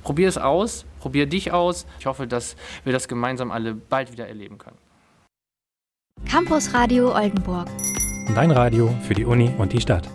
Probier 0.03 0.27
es 0.27 0.37
aus, 0.37 0.85
probier 0.99 1.25
dich 1.25 1.51
aus. 1.51 1.85
Ich 1.99 2.05
hoffe, 2.05 2.27
dass 2.27 2.55
wir 2.83 2.93
das 2.93 3.07
gemeinsam 3.07 3.51
alle 3.51 3.73
bald 3.73 4.11
wieder 4.11 4.27
erleben 4.27 4.57
können. 4.57 4.77
Campus 6.29 6.73
Radio 6.73 7.13
Oldenburg. 7.13 7.67
Dein 8.35 8.51
Radio 8.51 8.93
für 9.01 9.13
die 9.13 9.25
Uni 9.25 9.51
und 9.57 9.73
die 9.73 9.81
Stadt. 9.81 10.07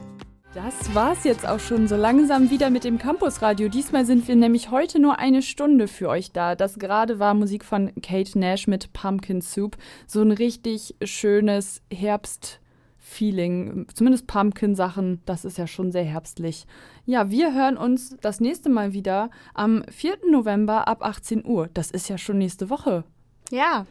Das 0.55 0.95
war's 0.95 1.25
jetzt 1.25 1.47
auch 1.47 1.61
schon 1.61 1.89
so 1.89 1.97
langsam 1.97 2.49
wieder 2.49 2.71
mit 2.71 2.85
dem 2.85 2.97
Campusradio. 2.97 3.69
Diesmal 3.69 4.07
sind 4.07 4.27
wir 4.29 4.35
nämlich 4.35 4.71
heute 4.71 4.99
nur 4.99 5.19
eine 5.19 5.43
Stunde 5.43 5.89
für 5.89 6.09
euch 6.09 6.33
da. 6.33 6.55
Das 6.55 6.79
gerade 6.79 7.19
war 7.19 7.35
Musik 7.35 7.67
von 7.67 7.93
Kate 8.01 8.39
Nash 8.39 8.67
mit 8.67 8.95
Pumpkin 8.95 9.43
Soup. 9.43 9.77
So 10.07 10.23
ein 10.23 10.31
richtig 10.31 10.97
schönes 11.05 11.83
Herbst-Feeling. 11.93 13.89
Zumindest 13.93 14.27
Pumpkin-Sachen, 14.27 15.21
das 15.27 15.45
ist 15.45 15.59
ja 15.59 15.67
schon 15.67 15.93
sehr 15.93 16.05
herbstlich. 16.05 16.67
Ja, 17.05 17.31
wir 17.31 17.55
hören 17.55 17.77
uns 17.77 18.17
das 18.23 18.41
nächste 18.41 18.71
Mal 18.71 18.95
wieder 18.95 19.31
am 19.53 19.85
4. 19.91 20.31
November 20.31 20.89
ab 20.89 21.05
18 21.05 21.45
Uhr. 21.45 21.69
Das 21.75 21.91
ist 21.91 22.09
ja 22.09 22.17
schon 22.17 22.39
nächste 22.39 22.71
Woche. 22.71 23.05
Ja. 23.51 23.85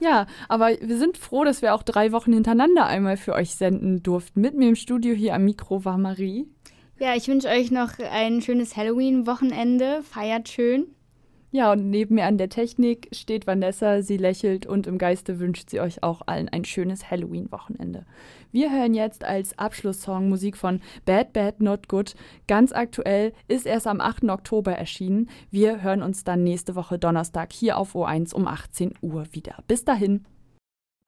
Ja, 0.00 0.26
aber 0.48 0.70
wir 0.80 0.96
sind 0.96 1.18
froh, 1.18 1.44
dass 1.44 1.60
wir 1.60 1.74
auch 1.74 1.82
drei 1.82 2.10
Wochen 2.12 2.32
hintereinander 2.32 2.86
einmal 2.86 3.18
für 3.18 3.34
euch 3.34 3.54
senden 3.54 4.02
durften. 4.02 4.40
Mit 4.40 4.54
mir 4.54 4.70
im 4.70 4.76
Studio 4.76 5.14
hier 5.14 5.34
am 5.34 5.44
Mikro 5.44 5.84
war 5.84 5.98
Marie. 5.98 6.48
Ja, 6.98 7.14
ich 7.14 7.28
wünsche 7.28 7.48
euch 7.48 7.70
noch 7.70 7.98
ein 7.98 8.40
schönes 8.40 8.76
Halloween-Wochenende. 8.76 10.02
Feiert 10.02 10.48
schön. 10.48 10.86
Ja, 11.52 11.72
und 11.72 11.90
neben 11.90 12.14
mir 12.14 12.26
an 12.26 12.38
der 12.38 12.48
Technik 12.48 13.08
steht 13.12 13.46
Vanessa. 13.46 14.02
Sie 14.02 14.16
lächelt 14.16 14.66
und 14.66 14.86
im 14.86 14.98
Geiste 14.98 15.40
wünscht 15.40 15.70
sie 15.70 15.80
euch 15.80 16.02
auch 16.02 16.22
allen 16.26 16.48
ein 16.48 16.64
schönes 16.64 17.10
Halloween-Wochenende. 17.10 18.06
Wir 18.52 18.72
hören 18.72 18.94
jetzt 18.94 19.24
als 19.24 19.58
Abschlusssong 19.58 20.28
Musik 20.28 20.56
von 20.56 20.80
Bad 21.04 21.32
Bad 21.32 21.60
Not 21.60 21.88
Good. 21.88 22.14
Ganz 22.46 22.72
aktuell 22.72 23.32
ist 23.48 23.66
erst 23.66 23.88
am 23.88 24.00
8. 24.00 24.24
Oktober 24.24 24.72
erschienen. 24.72 25.28
Wir 25.50 25.82
hören 25.82 26.02
uns 26.02 26.22
dann 26.22 26.44
nächste 26.44 26.76
Woche 26.76 26.98
Donnerstag 26.98 27.52
hier 27.52 27.78
auf 27.78 27.94
O1 27.94 28.32
um 28.32 28.46
18 28.46 28.94
Uhr 29.00 29.26
wieder. 29.32 29.56
Bis 29.66 29.84
dahin. 29.84 30.24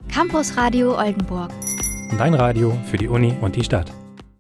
Campus 0.09 0.57
Radio 0.57 0.99
Oldenburg. 0.99 1.53
Dein 2.19 2.35
Radio 2.35 2.73
für 2.87 2.97
die 2.97 3.09
Uni 3.09 3.35
und 3.41 3.55
die 3.55 3.65
Stadt. 3.65 3.93